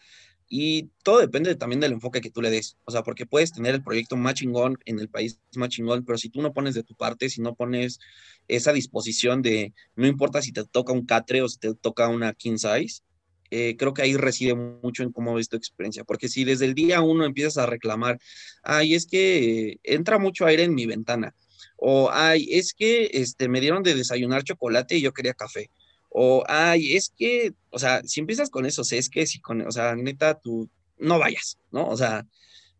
Y 0.52 0.90
todo 1.04 1.20
depende 1.20 1.54
también 1.54 1.78
del 1.78 1.92
enfoque 1.92 2.20
que 2.20 2.32
tú 2.32 2.42
le 2.42 2.50
des. 2.50 2.76
O 2.84 2.90
sea, 2.90 3.04
porque 3.04 3.24
puedes 3.24 3.52
tener 3.52 3.72
el 3.72 3.84
proyecto 3.84 4.16
más 4.16 4.34
chingón 4.34 4.78
en 4.84 4.98
el 4.98 5.08
país 5.08 5.40
más 5.54 5.68
chingón, 5.68 6.04
pero 6.04 6.18
si 6.18 6.28
tú 6.28 6.42
no 6.42 6.52
pones 6.52 6.74
de 6.74 6.82
tu 6.82 6.96
parte, 6.96 7.30
si 7.30 7.40
no 7.40 7.54
pones 7.54 8.00
esa 8.48 8.72
disposición 8.72 9.42
de, 9.42 9.72
no 9.94 10.08
importa 10.08 10.42
si 10.42 10.52
te 10.52 10.64
toca 10.64 10.92
un 10.92 11.06
catre 11.06 11.40
o 11.42 11.48
si 11.48 11.56
te 11.58 11.72
toca 11.74 12.08
una 12.08 12.34
king 12.34 12.56
size, 12.56 13.02
eh, 13.52 13.76
creo 13.78 13.94
que 13.94 14.02
ahí 14.02 14.16
reside 14.16 14.56
mucho 14.56 15.04
en 15.04 15.12
cómo 15.12 15.34
ves 15.34 15.48
tu 15.48 15.56
experiencia. 15.56 16.02
Porque 16.02 16.28
si 16.28 16.42
desde 16.42 16.64
el 16.64 16.74
día 16.74 17.00
uno 17.00 17.24
empiezas 17.24 17.58
a 17.58 17.66
reclamar, 17.66 18.18
ay, 18.64 18.94
es 18.94 19.06
que 19.06 19.78
entra 19.84 20.18
mucho 20.18 20.46
aire 20.46 20.64
en 20.64 20.74
mi 20.74 20.84
ventana, 20.84 21.32
o 21.76 22.10
ay, 22.12 22.48
es 22.50 22.74
que 22.74 23.08
este, 23.12 23.48
me 23.48 23.60
dieron 23.60 23.84
de 23.84 23.94
desayunar 23.94 24.42
chocolate 24.42 24.96
y 24.96 25.00
yo 25.00 25.12
quería 25.12 25.34
café 25.34 25.70
o, 26.10 26.44
ay, 26.48 26.96
es 26.96 27.12
que, 27.16 27.54
o 27.70 27.78
sea, 27.78 28.02
si 28.04 28.20
empiezas 28.20 28.50
con 28.50 28.66
eso, 28.66 28.82
es 28.90 29.08
que 29.08 29.26
si 29.26 29.40
con, 29.40 29.66
o 29.66 29.70
sea, 29.70 29.94
neta, 29.94 30.34
tú 30.34 30.68
no 30.98 31.18
vayas, 31.18 31.58
¿no? 31.70 31.86
O 31.88 31.96
sea, 31.96 32.26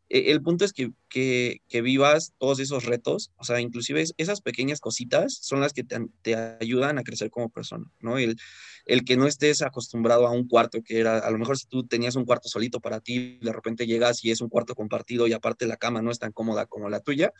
e, 0.09 0.33
el 0.33 0.43
punto 0.43 0.65
es 0.65 0.73
que, 0.73 0.91
que, 1.09 1.63
que, 1.69 1.81
vivas 1.81 2.35
todos 2.39 2.59
esos 2.59 2.85
retos, 2.85 3.31
o 3.37 3.45
sea, 3.45 3.61
inclusive 3.61 4.05
esas 4.17 4.41
pequeñas 4.41 4.81
cositas 4.81 5.39
son 5.41 5.61
las 5.61 5.73
que 5.73 5.85
te, 5.85 5.99
te, 6.23 6.35
ayudan 6.35 6.99
a 6.99 7.05
crecer 7.05 7.31
como 7.31 7.49
persona, 7.49 7.87
¿no? 8.01 8.19
El, 8.19 8.37
el 8.87 9.05
que 9.05 9.17
no 9.17 9.29
estés 9.29 9.63
acostumbrado 9.63 10.27
a 10.27 10.33
un 10.33 10.49
cuarto 10.49 10.83
que 10.83 10.99
era, 10.99 11.19
a 11.19 11.31
lo 11.31 11.39
mejor 11.39 11.57
si 11.57 11.67
tú 11.67 11.87
tenías 11.87 12.17
un 12.17 12.25
cuarto 12.25 12.49
solito 12.49 12.81
para 12.81 13.01
ti, 13.01 13.39
de 13.41 13.53
repente 13.53 13.87
llegas 13.87 14.25
y 14.25 14.33
es 14.33 14.41
un 14.41 14.49
cuarto 14.49 14.75
compartido 14.75 15.29
y 15.29 15.33
aparte 15.33 15.67
la 15.67 15.77
cama 15.77 16.03
no 16.03 16.11
es 16.11 16.19
tan 16.19 16.33
cómoda 16.33 16.67
como 16.67 16.89
la 16.89 16.99
tuya, 16.99 17.33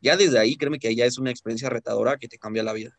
ya 0.00 0.16
desde 0.16 0.38
ahí 0.38 0.56
créeme 0.56 0.78
que 0.78 0.94
ya 0.94 1.06
es 1.06 1.18
una 1.18 1.30
experiencia 1.30 1.68
retadora 1.68 2.18
que 2.18 2.28
te 2.28 2.38
cambia 2.38 2.62
la 2.62 2.72
vida. 2.72 2.96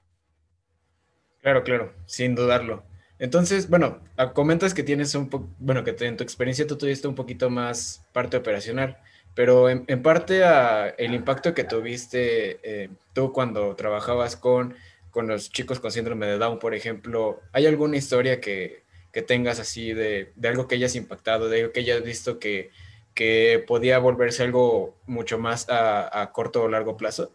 Claro, 1.41 1.63
claro, 1.63 1.93
sin 2.05 2.35
dudarlo. 2.35 2.83
Entonces, 3.17 3.69
bueno, 3.69 3.99
ah, 4.17 4.33
comentas 4.33 4.73
que 4.73 4.83
tienes 4.83 5.15
un 5.15 5.29
poco, 5.29 5.49
bueno, 5.59 5.83
que 5.83 5.95
en 6.05 6.17
tu 6.17 6.23
experiencia 6.23 6.67
tú 6.67 6.77
tuviste 6.77 7.07
un 7.07 7.15
poquito 7.15 7.49
más 7.49 8.05
parte 8.13 8.37
operacional, 8.37 8.97
pero 9.35 9.69
en, 9.69 9.85
parte 10.01 10.43
a 10.43 10.89
el 10.89 11.13
impacto 11.13 11.53
que 11.53 11.63
tuviste 11.63 12.59
eh, 12.63 12.89
tú 13.13 13.31
cuando 13.33 13.75
trabajabas 13.75 14.35
con, 14.35 14.75
con 15.11 15.27
los 15.27 15.49
chicos 15.51 15.79
con 15.79 15.91
síndrome 15.91 16.27
de 16.27 16.37
Down, 16.37 16.59
por 16.59 16.73
ejemplo, 16.73 17.41
¿hay 17.53 17.65
alguna 17.67 17.97
historia 17.97 18.41
que, 18.41 18.83
que 19.13 19.21
tengas 19.21 19.59
así 19.59 19.93
de, 19.93 20.31
de, 20.35 20.47
algo 20.49 20.67
que 20.67 20.75
hayas 20.75 20.95
impactado, 20.95 21.49
de 21.49 21.61
algo 21.61 21.73
que 21.73 21.81
hayas 21.81 22.03
visto 22.03 22.39
que, 22.39 22.71
que 23.13 23.63
podía 23.67 23.99
volverse 23.99 24.43
algo 24.43 24.97
mucho 25.07 25.39
más 25.39 25.69
a, 25.69 26.21
a 26.21 26.31
corto 26.31 26.63
o 26.63 26.67
largo 26.69 26.97
plazo? 26.97 27.33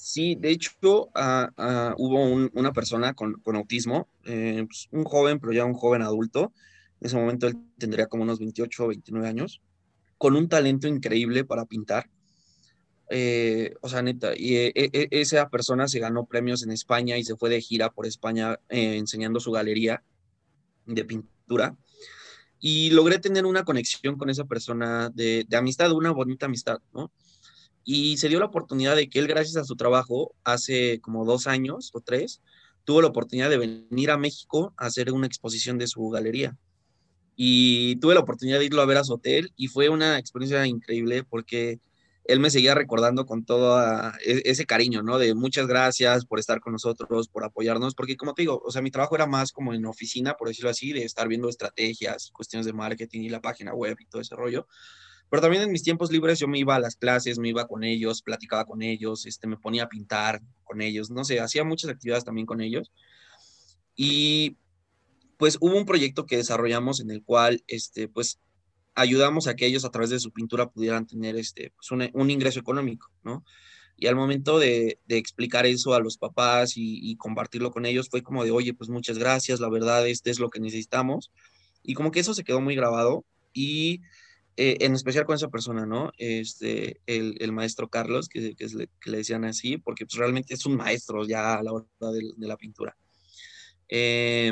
Sí, 0.00 0.36
de 0.36 0.50
hecho, 0.50 1.10
ah, 1.16 1.50
ah, 1.56 1.94
hubo 1.98 2.22
una 2.52 2.72
persona 2.72 3.14
con, 3.14 3.42
autismo, 3.46 4.08
eh, 4.24 4.64
pues, 4.64 4.86
un 4.92 5.02
joven, 5.02 5.40
pero 5.40 5.52
ya 5.52 5.64
un 5.64 5.74
joven 5.74 6.02
adulto. 6.02 6.52
En 7.00 7.08
ese 7.08 7.16
momento 7.16 7.48
él 7.48 7.56
tendría 7.78 8.06
como 8.06 8.22
unos 8.22 8.38
28 8.38 8.84
o 8.84 8.88
29 8.88 9.26
años, 9.26 9.60
con 10.16 10.36
un 10.36 10.48
talento 10.48 10.86
increíble 10.86 11.44
para 11.44 11.64
pintar. 11.64 12.08
Eh, 13.10 13.74
o 13.80 13.88
sea, 13.88 14.02
neta, 14.02 14.34
y 14.36 14.54
eh, 14.56 14.72
esa 15.10 15.48
persona 15.48 15.88
se 15.88 15.98
ganó 15.98 16.26
premios 16.26 16.62
en 16.62 16.70
España 16.70 17.18
y 17.18 17.24
se 17.24 17.34
fue 17.36 17.50
de 17.50 17.60
gira 17.60 17.90
por 17.90 18.06
España 18.06 18.56
enseñando 18.68 19.40
su 19.40 19.50
galería 19.50 20.04
de 20.86 21.04
pintura. 21.04 21.76
Y 22.60 22.90
logré 22.90 23.18
tener 23.18 23.46
una 23.46 23.64
conexión 23.64 24.16
con 24.16 24.30
esa 24.30 24.44
persona 24.44 25.10
de, 25.10 25.44
de 25.48 25.56
amistad, 25.56 25.90
una 25.90 26.12
bonita 26.12 26.46
amistad, 26.46 26.78
¿no? 26.94 27.10
Y 27.90 28.18
se 28.18 28.28
dio 28.28 28.38
la 28.38 28.44
oportunidad 28.44 28.96
de 28.96 29.08
que 29.08 29.18
él, 29.18 29.26
gracias 29.26 29.56
a 29.56 29.64
su 29.64 29.74
trabajo, 29.74 30.34
hace 30.44 31.00
como 31.00 31.24
dos 31.24 31.46
años 31.46 31.90
o 31.94 32.02
tres, 32.02 32.42
tuvo 32.84 33.00
la 33.00 33.08
oportunidad 33.08 33.48
de 33.48 33.56
venir 33.56 34.10
a 34.10 34.18
México 34.18 34.74
a 34.76 34.84
hacer 34.84 35.10
una 35.10 35.26
exposición 35.26 35.78
de 35.78 35.86
su 35.86 36.06
galería. 36.10 36.54
Y 37.34 37.96
tuve 37.96 38.12
la 38.12 38.20
oportunidad 38.20 38.58
de 38.58 38.66
irlo 38.66 38.82
a 38.82 38.84
ver 38.84 38.98
a 38.98 39.04
su 39.04 39.14
hotel 39.14 39.54
y 39.56 39.68
fue 39.68 39.88
una 39.88 40.18
experiencia 40.18 40.66
increíble 40.66 41.24
porque 41.24 41.80
él 42.24 42.40
me 42.40 42.50
seguía 42.50 42.74
recordando 42.74 43.24
con 43.24 43.46
todo 43.46 43.80
e, 44.22 44.42
ese 44.44 44.66
cariño, 44.66 45.02
¿no? 45.02 45.16
De 45.16 45.34
muchas 45.34 45.66
gracias 45.66 46.26
por 46.26 46.38
estar 46.40 46.60
con 46.60 46.74
nosotros, 46.74 47.28
por 47.28 47.42
apoyarnos, 47.42 47.94
porque 47.94 48.18
como 48.18 48.34
te 48.34 48.42
digo, 48.42 48.60
o 48.62 48.70
sea, 48.70 48.82
mi 48.82 48.90
trabajo 48.90 49.14
era 49.14 49.26
más 49.26 49.50
como 49.50 49.72
en 49.72 49.86
oficina, 49.86 50.34
por 50.34 50.48
decirlo 50.48 50.68
así, 50.68 50.92
de 50.92 51.04
estar 51.04 51.26
viendo 51.26 51.48
estrategias, 51.48 52.32
cuestiones 52.34 52.66
de 52.66 52.74
marketing 52.74 53.22
y 53.22 53.30
la 53.30 53.40
página 53.40 53.72
web 53.72 53.96
y 53.98 54.04
todo 54.04 54.20
ese 54.20 54.36
rollo 54.36 54.66
Pero 55.30 55.42
también 55.42 55.62
en 55.62 55.72
mis 55.72 55.82
tiempos 55.82 56.10
libres 56.10 56.38
yo 56.38 56.48
me 56.48 56.58
iba 56.58 56.74
a 56.74 56.80
las 56.80 56.96
clases, 56.96 57.38
me 57.38 57.48
iba 57.48 57.66
con 57.66 57.84
ellos, 57.84 58.22
platicaba 58.22 58.64
con 58.64 58.82
ellos, 58.82 59.26
este, 59.26 59.46
me 59.46 59.56
ponía 59.56 59.84
a 59.84 59.88
pintar 59.88 60.40
con 60.64 60.80
ellos, 60.80 61.10
no 61.10 61.24
sé, 61.24 61.40
hacía 61.40 61.64
muchas 61.64 61.90
actividades 61.90 62.24
también 62.24 62.46
con 62.46 62.60
ellos. 62.60 62.90
Y 63.94 64.56
pues 65.36 65.58
hubo 65.60 65.76
un 65.76 65.86
proyecto 65.86 66.26
que 66.26 66.36
desarrollamos 66.36 67.00
en 67.00 67.10
el 67.10 67.22
cual, 67.22 67.62
este, 67.66 68.08
pues 68.08 68.38
ayudamos 68.94 69.46
a 69.46 69.54
que 69.54 69.66
ellos 69.66 69.84
a 69.84 69.90
través 69.90 70.10
de 70.10 70.18
su 70.18 70.32
pintura 70.32 70.70
pudieran 70.70 71.06
tener 71.06 71.36
este, 71.36 71.72
pues, 71.76 71.90
un, 71.90 72.30
ingreso 72.30 72.58
económico, 72.58 73.10
¿no? 73.22 73.44
Y 73.96 74.06
al 74.06 74.16
momento 74.16 74.58
de, 74.58 74.98
de 75.06 75.18
explicar 75.18 75.66
eso 75.66 75.94
a 75.94 76.00
los 76.00 76.18
papás 76.18 76.76
y, 76.76 76.98
y, 77.02 77.16
compartirlo 77.16 77.70
con 77.70 77.84
ellos, 77.84 78.08
fue 78.08 78.22
como 78.22 78.44
de, 78.44 78.50
oye, 78.50 78.74
pues 78.74 78.90
muchas 78.90 79.18
gracias, 79.18 79.60
la 79.60 79.68
verdad, 79.68 80.06
este 80.06 80.30
es 80.30 80.38
lo 80.38 80.50
que 80.50 80.60
necesitamos. 80.60 81.32
Y 81.82 81.94
como 81.94 82.10
que 82.10 82.20
eso 82.20 82.34
se 82.34 82.44
quedó 82.44 82.60
muy 82.60 82.76
grabado 82.76 83.24
y 83.52 84.02
eh, 84.60 84.76
en 84.80 84.92
especial 84.96 85.24
con 85.24 85.36
esa 85.36 85.50
persona, 85.50 85.86
¿no? 85.86 86.10
Este, 86.18 87.00
el, 87.06 87.36
el 87.38 87.52
maestro 87.52 87.86
Carlos, 87.86 88.28
que, 88.28 88.56
que, 88.56 88.66
le, 88.66 88.88
que, 89.00 89.10
le, 89.12 89.18
decían 89.18 89.44
así, 89.44 89.78
porque 89.78 90.04
pues, 90.04 90.18
realmente 90.18 90.54
es 90.54 90.66
un 90.66 90.74
maestro 90.74 91.24
ya 91.24 91.54
a 91.54 91.62
la 91.62 91.72
hora 91.72 91.86
de, 92.00 92.32
de 92.36 92.48
la 92.48 92.56
pintura. 92.56 92.96
Eh, 93.88 94.50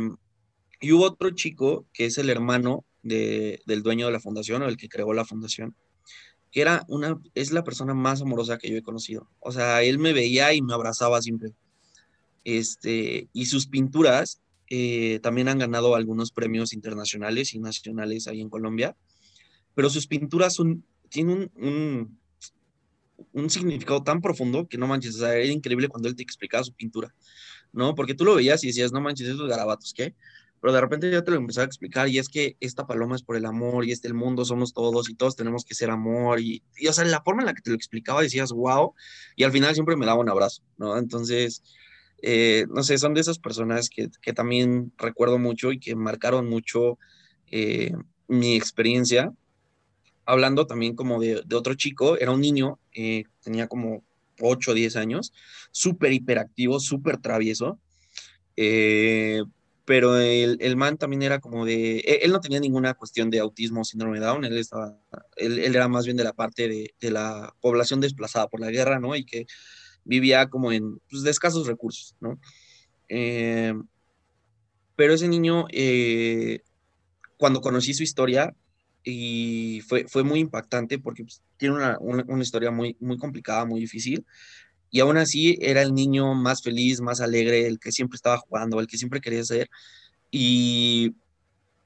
y 0.81 0.93
hubo 0.93 1.07
otro 1.07 1.31
chico 1.31 1.87
que 1.93 2.05
es 2.05 2.19
el 2.19 2.31
hermano 2.31 2.85
de, 3.03 3.61
del 3.67 3.83
dueño 3.83 4.07
de 4.07 4.13
la 4.13 4.21
fundación 4.21 4.63
o 4.63 4.69
el 4.69 4.77
que 4.77 4.89
creó 4.89 5.13
la 5.13 5.25
fundación, 5.25 5.75
que 6.53 6.61
era 6.61 6.85
una, 6.87 7.21
es 7.35 7.51
la 7.51 7.65
persona 7.65 7.93
más 7.93 8.23
amorosa 8.23 8.59
que 8.59 8.71
yo 8.71 8.77
he 8.77 8.83
conocido. 8.83 9.29
O 9.41 9.51
sea, 9.51 9.83
él 9.83 9.99
me 9.99 10.13
veía 10.13 10.55
y 10.55 10.63
me 10.63 10.75
abrazaba 10.75 11.21
siempre. 11.21 11.51
Este, 12.45 13.29
y 13.33 13.47
sus 13.47 13.67
pinturas 13.67 14.41
eh, 14.71 15.19
también 15.21 15.49
han 15.49 15.59
ganado 15.59 15.97
algunos 15.97 16.31
premios 16.31 16.73
internacionales 16.73 17.55
y 17.55 17.59
nacionales 17.59 18.29
ahí 18.29 18.41
en 18.41 18.51
Colombia, 18.51 18.97
pero 19.77 19.89
sus 19.89 20.09
pinturas 20.09 20.55
son, 20.55 20.85
tienen 21.09 21.49
un, 21.55 21.65
un, 21.65 22.21
un 23.33 23.51
significado 23.51 24.03
tan 24.03 24.21
profundo 24.21 24.67
que 24.67 24.77
no 24.77 24.89
manches, 24.89 25.15
o 25.15 25.19
sea, 25.19 25.37
era 25.37 25.53
increíble 25.53 25.87
cuando 25.87 26.09
él 26.09 26.17
te 26.17 26.25
explicaba 26.25 26.65
su 26.65 26.73
pintura, 26.73 27.15
¿no? 27.73 27.95
Porque 27.95 28.15
tú 28.15 28.25
lo 28.25 28.35
veías 28.35 28.65
y 28.65 28.67
decías, 28.67 28.91
no 28.91 29.01
manches, 29.01 29.29
esos 29.29 29.49
garabatos, 29.49 29.95
¿qué? 29.95 30.17
pero 30.61 30.73
de 30.73 30.81
repente 30.81 31.11
ya 31.11 31.23
te 31.23 31.31
lo 31.31 31.37
empezaba 31.37 31.65
a 31.65 31.67
explicar 31.67 32.09
y 32.09 32.19
es 32.19 32.29
que 32.29 32.57
esta 32.61 32.87
paloma 32.87 33.15
es 33.15 33.23
por 33.23 33.37
el 33.37 33.47
amor 33.47 33.85
y 33.85 33.93
este 33.93 34.09
el 34.09 34.15
mundo 34.15 34.45
somos 34.45 34.73
todos 34.73 35.09
y 35.09 35.15
todos 35.15 35.37
tenemos 35.37 35.65
que 35.65 35.75
ser 35.75 35.91
amor 35.91 36.41
y, 36.41 36.63
y, 36.77 36.89
o 36.89 36.93
sea, 36.93 37.05
la 37.05 37.23
forma 37.23 37.43
en 37.43 37.47
la 37.47 37.55
que 37.55 37.63
te 37.63 37.71
lo 37.71 37.77
explicaba 37.77 38.23
decías, 38.23 38.53
wow, 38.53 38.95
y 39.37 39.45
al 39.45 39.53
final 39.53 39.75
siempre 39.75 39.97
me 39.97 40.07
daba 40.07 40.21
un 40.21 40.29
abrazo, 40.29 40.63
¿no? 40.79 40.99
Entonces, 40.99 41.63
eh, 42.23 42.67
no 42.69 42.83
sé, 42.83 42.99
son 42.99 43.15
de 43.15 43.21
esas 43.21 43.39
personas 43.39 43.89
que, 43.91 44.09
que, 44.21 44.33
también 44.33 44.93
recuerdo 44.97 45.39
mucho 45.39 45.73
y 45.73 45.79
que 45.79 45.95
marcaron 45.95 46.49
mucho 46.49 46.99
eh, 47.51 47.93
mi 48.27 48.57
experiencia. 48.57 49.33
Hablando 50.27 50.67
también 50.67 50.95
como 50.95 51.21
de, 51.21 51.43
de 51.47 51.57
otro 51.57 51.75
chico, 51.75 52.19
era 52.19 52.33
un 52.33 52.41
niño, 52.41 52.79
eh, 52.93 53.25
tenía 53.43 53.69
como 53.69 54.05
8 54.41 54.73
o 54.73 54.75
10 54.75 54.97
años, 54.97 55.33
súper 55.71 56.13
hiperactivo, 56.13 56.81
súper 56.81 57.19
travieso. 57.19 57.79
Eh, 58.57 59.43
pero 59.85 60.19
el, 60.19 60.59
el, 60.61 60.77
man 60.77 60.99
también 60.99 61.23
era 61.23 61.39
como 61.39 61.65
de, 61.65 61.99
e, 61.99 62.21
él 62.23 62.33
no 62.33 62.41
tenía 62.41 62.59
ninguna 62.59 62.95
cuestión 62.95 63.31
de 63.31 63.39
autismo 63.39 63.85
síndrome 63.85 64.19
de 64.19 64.27
Down, 64.27 64.45
él, 64.45 64.59
estaba, 64.59 64.99
él, 65.37 65.61
él 65.61 65.77
era 65.77 65.87
más 65.87 66.05
bien 66.05 66.17
de 66.17 66.25
la 66.25 66.33
parte 66.33 66.69
de, 66.69 66.95
de, 67.01 67.11
la 67.13 67.55
población 67.61 68.01
desplazada 68.01 68.49
por 68.49 68.61
la 68.61 68.71
guerra, 68.71 68.99
¿no? 68.99 69.15
Y 69.15 69.25
que 69.25 69.47
vivía 70.05 70.49
como 70.49 70.73
en 70.73 70.99
pues, 71.09 71.23
de 71.23 71.31
escasos 71.31 71.69
recursos, 71.69 72.17
¿no? 72.21 72.41
Eh, 73.09 73.75
pero 74.97 75.13
ese 75.13 75.29
niño, 75.29 75.67
eh, 75.71 76.61
cuando 77.37 77.61
conocí 77.61 77.93
su 77.95 78.03
historia, 78.03 78.55
y 79.09 79.83
fue, 79.87 80.07
fue 80.09 80.25
muy 80.25 80.41
impactante 80.41 80.99
porque 80.99 81.23
pues, 81.23 81.41
tiene 81.57 81.77
una, 81.77 81.97
una, 82.01 82.25
una, 82.27 82.43
historia 82.43 82.73
muy, 82.73 82.97
muy 82.99 83.17
complicada, 83.17 83.65
muy 83.65 83.81
difícil, 83.81 84.27
y 84.91 85.01
aún 85.01 85.17
así 85.17 85.57
era 85.61 85.83
el 85.83 85.95
niño 85.95 86.35
más 86.35 86.63
feliz, 86.63 87.01
más 87.01 87.21
alegre, 87.21 87.67
el 87.67 87.79
que 87.79 87.93
siempre 87.93 88.17
estaba 88.17 88.39
jugando, 88.39 88.81
el 88.81 88.89
que 88.89 88.99
siempre 88.99 89.21
quería 89.21 89.45
ser. 89.45 89.71
Y, 90.31 91.15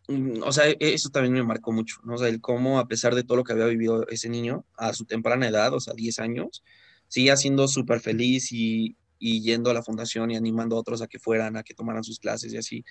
mm, 0.09 0.43
o 0.45 0.53
sea, 0.53 0.69
e, 0.69 0.77
eso 0.81 1.11
también 1.11 1.35
me 1.35 1.43
marcó 1.43 1.73
mucho, 1.73 2.01
¿no? 2.05 2.15
O 2.15 2.19
sea, 2.19 2.29
el 2.29 2.41
cómo, 2.41 2.79
a 2.79 2.89
pesar 2.89 3.15
de 3.15 3.25
todo 3.25 3.39
lo 3.39 3.45
que 3.45 3.53
había 3.53 3.67
vivido 3.67 4.07
ese 4.09 4.29
niño 4.29 4.65
a 4.77 4.93
su 4.95 5.05
temprana 5.05 5.49
edad, 5.49 5.75
o 5.75 5.81
sea, 5.81 5.95
10 5.95 6.19
años, 6.21 6.63
seguía 7.09 7.37
siendo 7.37 7.69
súper 7.69 8.01
feliz 8.01 8.53
y, 8.53 8.97
y 9.19 9.43
yendo 9.43 9.71
a 9.71 9.75
la 9.75 9.83
fundación 9.83 10.31
y 10.31 10.37
animando 10.37 10.77
a 10.77 10.81
otros 10.81 11.03
a 11.03 11.07
que 11.07 11.19
fueran, 11.19 11.57
a 11.57 11.63
que 11.63 11.75
tomaran 11.75 12.05
sus 12.05 12.19
clases 12.19 12.53
y 12.55 12.57
así. 12.59 12.85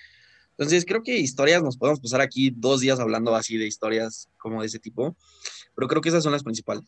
Entonces, 0.60 0.84
creo 0.84 1.02
que 1.02 1.16
historias, 1.16 1.62
nos 1.62 1.78
podemos 1.78 2.00
pasar 2.00 2.20
aquí 2.20 2.52
dos 2.54 2.80
días 2.80 3.00
hablando 3.00 3.34
así 3.34 3.56
de 3.56 3.66
historias 3.66 4.28
como 4.36 4.60
de 4.60 4.66
ese 4.66 4.78
tipo, 4.78 5.16
pero 5.74 5.88
creo 5.88 6.02
que 6.02 6.10
esas 6.10 6.22
son 6.22 6.32
las 6.32 6.42
principales. 6.42 6.84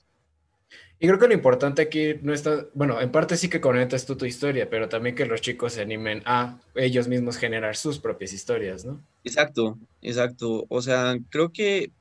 Y 1.00 1.06
creo 1.06 1.18
que 1.18 1.26
lo 1.26 1.32
importante 1.32 1.80
aquí 1.80 2.16
no 2.20 2.34
está, 2.34 2.66
bueno, 2.74 3.00
en 3.00 3.10
parte 3.10 3.34
sí 3.38 3.48
que 3.48 3.62
conectas 3.62 4.04
tú 4.04 4.14
tu 4.14 4.26
historia, 4.26 4.68
pero 4.68 4.90
también 4.90 5.14
que 5.14 5.24
los 5.24 5.40
chicos 5.40 5.72
se 5.72 5.80
animen 5.80 6.22
a 6.26 6.60
ellos 6.74 7.08
mismos 7.08 7.38
generar 7.38 7.74
sus 7.74 7.98
propias 7.98 8.34
historias, 8.34 8.84
¿no? 8.84 9.00
Exacto, 9.24 9.78
exacto. 10.02 10.66
O 10.68 10.82
sea, 10.82 11.16
creo 11.30 11.50
que 11.50 11.92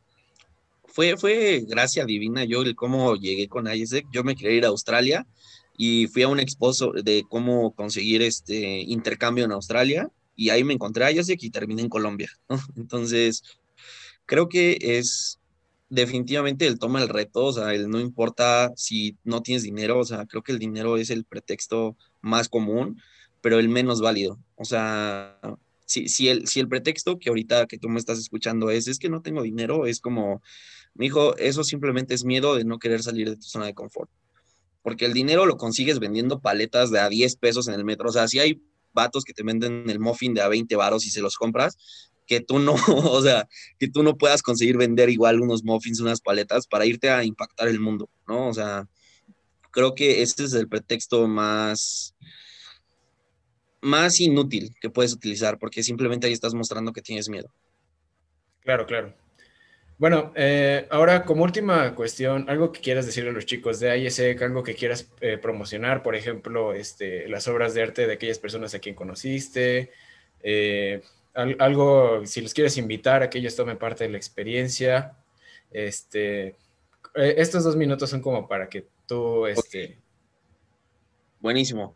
fue, 0.84 1.16
fue 1.16 1.64
gracia 1.66 2.04
divina 2.04 2.44
yo 2.44 2.64
el 2.64 2.76
cómo 2.76 3.16
llegué 3.16 3.48
con 3.48 3.74
Isaac. 3.74 4.08
Yo 4.12 4.26
me 4.26 4.36
quería 4.36 4.58
ir 4.58 4.66
a 4.66 4.70
Australia 4.70 5.26
y 5.78 6.08
fui 6.08 6.24
a 6.24 6.28
un 6.28 6.42
exposo 6.42 6.92
de 6.92 7.24
cómo 7.30 7.74
conseguir 7.74 8.22
este 8.24 8.82
intercambio 8.82 9.46
en 9.46 9.54
Australia 9.54 10.10
y 10.42 10.50
ahí 10.50 10.64
me 10.64 10.74
encontré 10.74 11.06
a 11.06 11.12
Isaac 11.12 11.38
y 11.44 11.52
terminé 11.52 11.84
en 11.84 11.90
Colombia. 11.90 12.32
Entonces, 12.76 13.44
creo 14.26 14.50
que 14.50 14.76
es 14.82 15.40
definitivamente 15.88 16.66
el 16.66 16.80
toma 16.80 17.00
el 17.00 17.10
reto, 17.10 17.46
o 17.46 17.54
sea, 17.54 17.76
el 17.76 17.92
no 17.92 18.00
importa 18.00 18.72
si 18.76 19.18
no 19.24 19.44
tienes 19.44 19.62
dinero, 19.62 20.00
o 20.00 20.04
sea, 20.04 20.26
creo 20.26 20.42
que 20.42 20.52
el 20.52 20.58
dinero 20.58 20.98
es 20.98 21.12
el 21.12 21.26
pretexto 21.26 21.96
más 22.22 22.50
común, 22.50 23.00
pero 23.42 23.60
el 23.60 23.70
menos 23.70 24.02
válido. 24.02 24.40
O 24.56 24.66
sea, 24.66 25.40
si, 25.86 26.08
si, 26.08 26.30
el, 26.30 26.48
si 26.48 26.60
el 26.60 26.68
pretexto 26.68 27.20
que 27.20 27.30
ahorita 27.30 27.68
que 27.68 27.78
tú 27.78 27.88
me 27.88 28.00
estás 28.00 28.18
escuchando 28.18 28.72
es, 28.72 28.88
es 28.88 28.98
que 28.98 29.10
no 29.10 29.22
tengo 29.22 29.44
dinero, 29.44 29.86
es 29.86 30.00
como, 30.00 30.42
mi 30.96 31.06
hijo, 31.06 31.38
eso 31.38 31.64
simplemente 31.64 32.16
es 32.16 32.26
miedo 32.26 32.56
de 32.56 32.66
no 32.66 32.80
querer 32.80 33.04
salir 33.04 33.30
de 33.30 33.36
tu 33.36 33.44
zona 33.44 33.68
de 33.68 33.76
confort. 33.76 34.10
Porque 34.82 35.06
el 35.06 35.14
dinero 35.14 35.46
lo 35.46 35.58
consigues 35.58 36.00
vendiendo 36.00 36.40
paletas 36.40 36.90
de 36.90 37.00
a 37.00 37.10
10 37.10 37.36
pesos 37.36 37.68
en 37.68 37.76
el 37.76 37.86
metro. 37.86 38.10
O 38.10 38.12
sea, 38.12 38.28
si 38.28 38.40
hay 38.40 38.60
vatos 38.94 39.24
que 39.24 39.34
te 39.34 39.44
venden 39.44 39.90
el 39.90 40.00
muffin 40.00 40.34
de 40.34 40.42
a 40.42 40.48
20 40.48 40.76
varos 40.76 41.06
y 41.06 41.10
se 41.10 41.22
los 41.22 41.36
compras, 41.36 41.78
que 42.28 42.40
tú 42.40 42.60
no, 42.60 42.74
o 42.88 43.22
sea, 43.22 43.48
que 43.80 43.88
tú 43.88 44.04
no 44.04 44.18
puedas 44.18 44.42
conseguir 44.42 44.78
vender 44.78 45.10
igual 45.10 45.42
unos 45.42 45.64
muffins, 45.64 46.00
unas 46.00 46.22
paletas 46.22 46.68
para 46.68 46.86
irte 46.86 47.10
a 47.10 47.24
impactar 47.24 47.68
el 47.68 47.80
mundo, 47.80 48.10
¿no? 48.28 48.48
O 48.48 48.54
sea, 48.54 48.88
creo 49.72 49.96
que 49.96 50.22
este 50.22 50.44
es 50.44 50.54
el 50.54 50.68
pretexto 50.68 51.28
más, 51.28 52.16
más 53.82 54.20
inútil 54.20 54.74
que 54.80 54.90
puedes 54.90 55.14
utilizar, 55.14 55.58
porque 55.58 55.84
simplemente 55.84 56.28
ahí 56.28 56.34
estás 56.34 56.54
mostrando 56.54 56.94
que 56.94 57.02
tienes 57.02 57.30
miedo. 57.30 57.52
Claro, 58.62 58.86
claro. 58.86 59.21
Bueno, 60.02 60.32
eh, 60.34 60.88
ahora 60.90 61.24
como 61.26 61.44
última 61.44 61.94
cuestión, 61.94 62.50
algo 62.50 62.72
que 62.72 62.82
quieras 62.82 63.06
decirle 63.06 63.30
a 63.30 63.34
los 63.34 63.46
chicos 63.46 63.80
de 63.80 64.00
ISEC, 64.00 64.42
algo 64.42 64.64
que 64.64 64.74
quieras 64.74 65.08
eh, 65.20 65.38
promocionar, 65.38 66.02
por 66.02 66.16
ejemplo, 66.16 66.74
este, 66.74 67.30
las 67.30 67.48
obras 67.48 67.76
de 67.76 67.84
arte 67.84 68.08
de 68.08 68.14
aquellas 68.14 68.40
personas 68.40 68.74
a 68.74 68.80
quien 68.80 68.96
conociste, 68.96 69.92
eh, 70.42 71.04
algo, 71.36 72.26
si 72.26 72.42
los 72.42 72.52
quieres 72.52 72.78
invitar 72.78 73.22
a 73.22 73.30
que 73.30 73.38
ellos 73.38 73.56
tomen 73.56 73.78
parte 73.78 74.06
de 74.06 74.10
la 74.10 74.18
experiencia, 74.18 75.16
este, 75.70 76.56
estos 77.14 77.64
dos 77.64 77.76
minutos 77.76 78.10
son 78.10 78.22
como 78.22 78.48
para 78.48 78.68
que 78.68 78.88
tú, 79.06 79.46
este... 79.46 80.00
Buenísimo. 81.40 81.96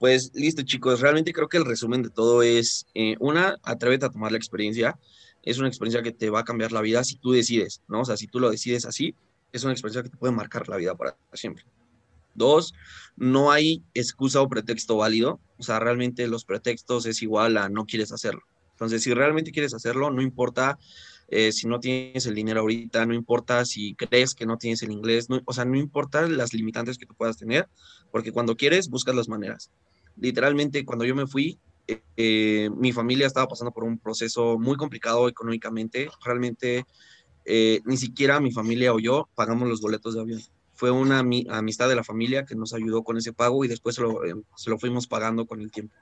Pues 0.00 0.34
listo, 0.34 0.62
chicos. 0.62 1.00
Realmente 1.00 1.32
creo 1.32 1.48
que 1.48 1.58
el 1.58 1.64
resumen 1.64 2.02
de 2.02 2.10
todo 2.10 2.42
es, 2.42 2.88
una, 3.20 3.56
atrévete 3.62 4.04
a 4.04 4.10
tomar 4.10 4.32
la 4.32 4.38
experiencia. 4.38 4.98
Es 5.46 5.58
una 5.58 5.68
experiencia 5.68 6.02
que 6.02 6.12
te 6.12 6.28
va 6.28 6.40
a 6.40 6.44
cambiar 6.44 6.72
la 6.72 6.82
vida 6.82 7.02
si 7.04 7.16
tú 7.16 7.32
decides, 7.32 7.82
¿no? 7.88 8.02
O 8.02 8.04
sea, 8.04 8.18
si 8.18 8.26
tú 8.26 8.38
lo 8.38 8.50
decides 8.50 8.84
así, 8.84 9.14
es 9.52 9.64
una 9.64 9.72
experiencia 9.72 10.02
que 10.02 10.10
te 10.10 10.18
puede 10.18 10.34
marcar 10.34 10.68
la 10.68 10.76
vida 10.76 10.94
para 10.94 11.16
siempre. 11.32 11.64
Dos, 12.34 12.74
no 13.16 13.50
hay 13.50 13.82
excusa 13.94 14.42
o 14.42 14.48
pretexto 14.48 14.98
válido. 14.98 15.40
O 15.56 15.62
sea, 15.62 15.78
realmente 15.78 16.26
los 16.28 16.44
pretextos 16.44 17.06
es 17.06 17.22
igual 17.22 17.56
a 17.56 17.70
no 17.70 17.86
quieres 17.86 18.12
hacerlo. 18.12 18.42
Entonces, 18.72 19.02
si 19.02 19.14
realmente 19.14 19.52
quieres 19.52 19.72
hacerlo, 19.72 20.10
no 20.10 20.20
importa 20.20 20.78
eh, 21.28 21.50
si 21.50 21.66
no 21.66 21.80
tienes 21.80 22.26
el 22.26 22.34
dinero 22.34 22.60
ahorita, 22.60 23.04
no 23.06 23.14
importa 23.14 23.64
si 23.64 23.94
crees 23.94 24.34
que 24.34 24.46
no 24.46 24.58
tienes 24.58 24.82
el 24.82 24.92
inglés, 24.92 25.28
no, 25.28 25.40
o 25.44 25.52
sea, 25.52 25.64
no 25.64 25.76
importa 25.76 26.28
las 26.28 26.52
limitantes 26.52 26.98
que 26.98 27.06
tú 27.06 27.14
puedas 27.14 27.36
tener, 27.36 27.68
porque 28.12 28.32
cuando 28.32 28.56
quieres, 28.56 28.88
buscas 28.88 29.14
las 29.14 29.28
maneras. 29.28 29.70
Literalmente, 30.16 30.84
cuando 30.84 31.04
yo 31.04 31.14
me 31.14 31.26
fui, 31.26 31.58
eh, 31.88 32.02
eh, 32.16 32.70
mi 32.76 32.92
familia 32.92 33.26
estaba 33.26 33.48
pasando 33.48 33.72
por 33.72 33.84
un 33.84 33.98
proceso 33.98 34.58
muy 34.58 34.76
complicado 34.76 35.28
económicamente. 35.28 36.08
Realmente, 36.24 36.84
eh, 37.44 37.80
ni 37.84 37.96
siquiera 37.96 38.40
mi 38.40 38.52
familia 38.52 38.92
o 38.92 38.98
yo 38.98 39.28
pagamos 39.34 39.68
los 39.68 39.80
boletos 39.80 40.14
de 40.14 40.20
avión. 40.20 40.40
Fue 40.74 40.90
una 40.90 41.20
ami 41.20 41.46
amistad 41.48 41.88
de 41.88 41.96
la 41.96 42.04
familia 42.04 42.44
que 42.44 42.54
nos 42.54 42.74
ayudó 42.74 43.02
con 43.02 43.16
ese 43.16 43.32
pago 43.32 43.64
y 43.64 43.68
después 43.68 43.94
se 43.94 44.02
lo, 44.02 44.20
se 44.56 44.70
lo 44.70 44.78
fuimos 44.78 45.06
pagando 45.06 45.46
con 45.46 45.60
el 45.60 45.70
tiempo. 45.70 45.94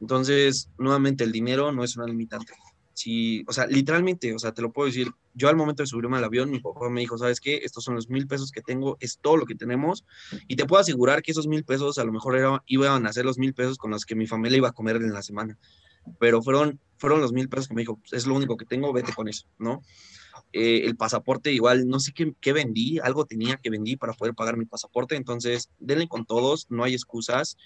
Entonces, 0.00 0.70
nuevamente, 0.78 1.24
el 1.24 1.32
dinero 1.32 1.72
no 1.72 1.84
es 1.84 1.96
una 1.96 2.06
limitante. 2.06 2.52
Si, 3.00 3.44
o 3.48 3.52
sea, 3.54 3.66
literalmente, 3.66 4.34
o 4.34 4.38
sea, 4.38 4.52
te 4.52 4.60
lo 4.60 4.72
puedo 4.72 4.86
decir, 4.86 5.10
yo 5.32 5.48
al 5.48 5.56
momento 5.56 5.82
de 5.82 5.86
subirme 5.86 6.18
al 6.18 6.24
avión, 6.24 6.50
mi 6.50 6.60
papá 6.60 6.90
me 6.90 7.00
dijo, 7.00 7.16
¿sabes 7.16 7.40
qué? 7.40 7.60
Estos 7.62 7.82
son 7.82 7.94
los 7.94 8.10
mil 8.10 8.26
pesos 8.26 8.52
que 8.52 8.60
tengo, 8.60 8.98
es 9.00 9.18
todo 9.18 9.38
lo 9.38 9.46
que 9.46 9.54
tenemos, 9.54 10.04
y 10.48 10.56
te 10.56 10.66
puedo 10.66 10.82
asegurar 10.82 11.22
que 11.22 11.30
esos 11.30 11.46
mil 11.46 11.64
pesos 11.64 11.96
a 11.96 12.04
lo 12.04 12.12
mejor 12.12 12.62
iban 12.66 13.06
a 13.06 13.12
ser 13.14 13.24
los 13.24 13.38
mil 13.38 13.54
pesos 13.54 13.78
con 13.78 13.90
los 13.90 14.04
que 14.04 14.14
mi 14.14 14.26
familia 14.26 14.58
iba 14.58 14.68
a 14.68 14.72
comer 14.72 14.96
en 14.96 15.14
la 15.14 15.22
semana, 15.22 15.58
pero 16.18 16.42
fueron, 16.42 16.78
fueron 16.98 17.22
los 17.22 17.32
mil 17.32 17.48
pesos 17.48 17.68
que 17.68 17.74
me 17.74 17.80
dijo, 17.80 17.98
es 18.12 18.26
lo 18.26 18.34
único 18.34 18.58
que 18.58 18.66
tengo, 18.66 18.92
vete 18.92 19.14
con 19.14 19.28
eso, 19.28 19.46
¿no? 19.58 19.80
Eh, 20.52 20.82
el 20.84 20.94
pasaporte 20.94 21.50
igual, 21.52 21.88
no 21.88 22.00
sé 22.00 22.12
qué, 22.12 22.34
qué, 22.38 22.52
vendí, 22.52 22.98
algo 22.98 23.24
tenía 23.24 23.56
que 23.56 23.70
vendí 23.70 23.96
para 23.96 24.12
poder 24.12 24.34
pagar 24.34 24.58
mi 24.58 24.66
pasaporte, 24.66 25.16
entonces 25.16 25.70
denle 25.78 26.06
con 26.06 26.26
todos, 26.26 26.66
no 26.68 26.84
hay 26.84 26.92
excusas, 26.92 27.56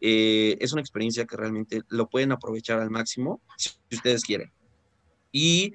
eh, 0.00 0.56
es 0.60 0.72
una 0.72 0.80
experiencia 0.80 1.24
que 1.24 1.36
realmente 1.36 1.82
lo 1.88 2.08
pueden 2.08 2.30
aprovechar 2.30 2.78
al 2.78 2.90
máximo 2.90 3.40
si 3.56 3.70
ustedes 3.90 4.22
quieren. 4.22 4.52
Y 5.36 5.74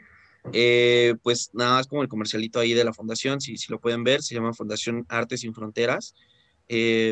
eh, 0.54 1.13
pues 1.21 1.52
nada 1.54 1.76
más 1.76 1.88
como 1.88 2.02
el 2.02 2.08
comercialito 2.08 2.60
ahí 2.60 2.74
de 2.74 2.84
la 2.84 2.93
fundación, 2.93 3.39
si, 3.41 3.58
si 3.58 3.71
lo 3.71 3.80
pueden 3.80 4.04
ver, 4.04 4.24
se 4.24 4.34
llama 4.34 4.54
Fundación 4.54 5.06
Artes 5.08 5.41
Sin 5.41 5.54
Fronteras. 5.54 6.15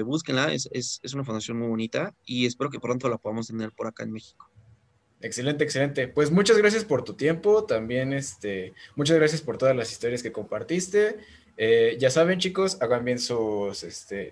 búsquenla, 0.04 0.52
es, 0.52 0.68
es, 0.72 1.00
es 1.04 1.14
una 1.14 1.24
fundación 1.24 1.60
muy 1.60 1.68
bonita 1.68 2.16
y 2.26 2.48
espero 2.48 2.72
que 2.72 2.80
pronto 2.80 3.08
la 3.08 3.18
podamos 3.18 3.48
tener 3.48 3.72
por 3.72 3.86
acá 3.86 4.04
en 4.04 4.14
México. 4.14 4.50
Excelente, 5.22 5.64
excelente. 5.64 6.08
Pues 6.08 6.32
muchas 6.32 6.58
gracias 6.58 6.86
por 6.86 7.04
tu 7.04 7.14
tiempo. 7.14 7.66
También, 7.66 8.14
este, 8.14 8.74
muchas 8.96 9.18
gracias 9.18 9.42
por 9.42 9.58
todas 9.58 9.76
las 9.76 9.92
historias 9.92 10.24
que 10.24 10.32
compartiste. 10.32 11.18
Eh, 11.62 11.98
ya 12.00 12.10
saben, 12.10 12.40
chicos, 12.40 12.82
hagan 12.82 13.04
bien 13.04 13.20
sus, 13.20 13.84
este, 13.84 14.32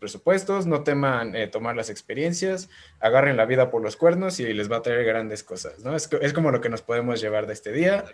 presupuestos, 0.00 0.66
no 0.66 0.82
teman 0.82 1.36
eh, 1.36 1.46
tomar 1.46 1.76
las 1.76 1.88
experiencias, 1.88 2.68
agarren 2.98 3.36
la 3.36 3.46
vida 3.46 3.70
por 3.70 3.80
los 3.80 3.96
cuernos 3.96 4.40
y 4.40 4.52
les 4.52 4.68
va 4.68 4.78
a 4.78 4.82
traer 4.82 5.04
grandes 5.04 5.44
cosas, 5.44 5.84
¿no? 5.84 5.94
Es, 5.94 6.08
como 6.34 6.50
lo 6.50 6.60
que 6.60 6.68
nos 6.68 6.82
podemos 6.82 7.20
llevar 7.20 7.46
de 7.46 7.52
este 7.52 7.70
día. 7.70 8.06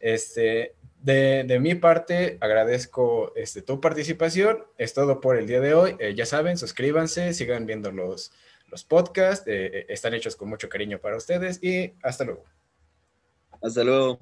Este, 0.00 0.74
de, 1.02 1.58
mi 1.60 1.76
parte, 1.76 2.36
agradezco 2.40 3.32
este, 3.36 3.62
tu 3.62 3.80
participación. 3.80 4.64
Es 4.76 4.92
todo 4.92 5.20
por 5.20 5.36
el 5.36 5.46
día 5.46 5.60
de 5.60 5.74
hoy. 5.74 5.94
Eh, 6.00 6.16
ya 6.16 6.26
saben, 6.26 6.58
suscríbanse, 6.58 7.32
sigan 7.32 7.64
viendo 7.64 7.92
los, 7.92 8.32
podcasts, 8.88 9.44
están 9.46 10.14
hechos 10.14 10.34
con 10.34 10.48
mucho 10.48 10.68
cariño 10.68 10.98
para 10.98 11.16
ustedes 11.16 11.62
y 11.62 11.94
hasta 12.02 12.24
luego. 12.24 12.44
Hasta 13.62 13.84
luego. 13.84 14.18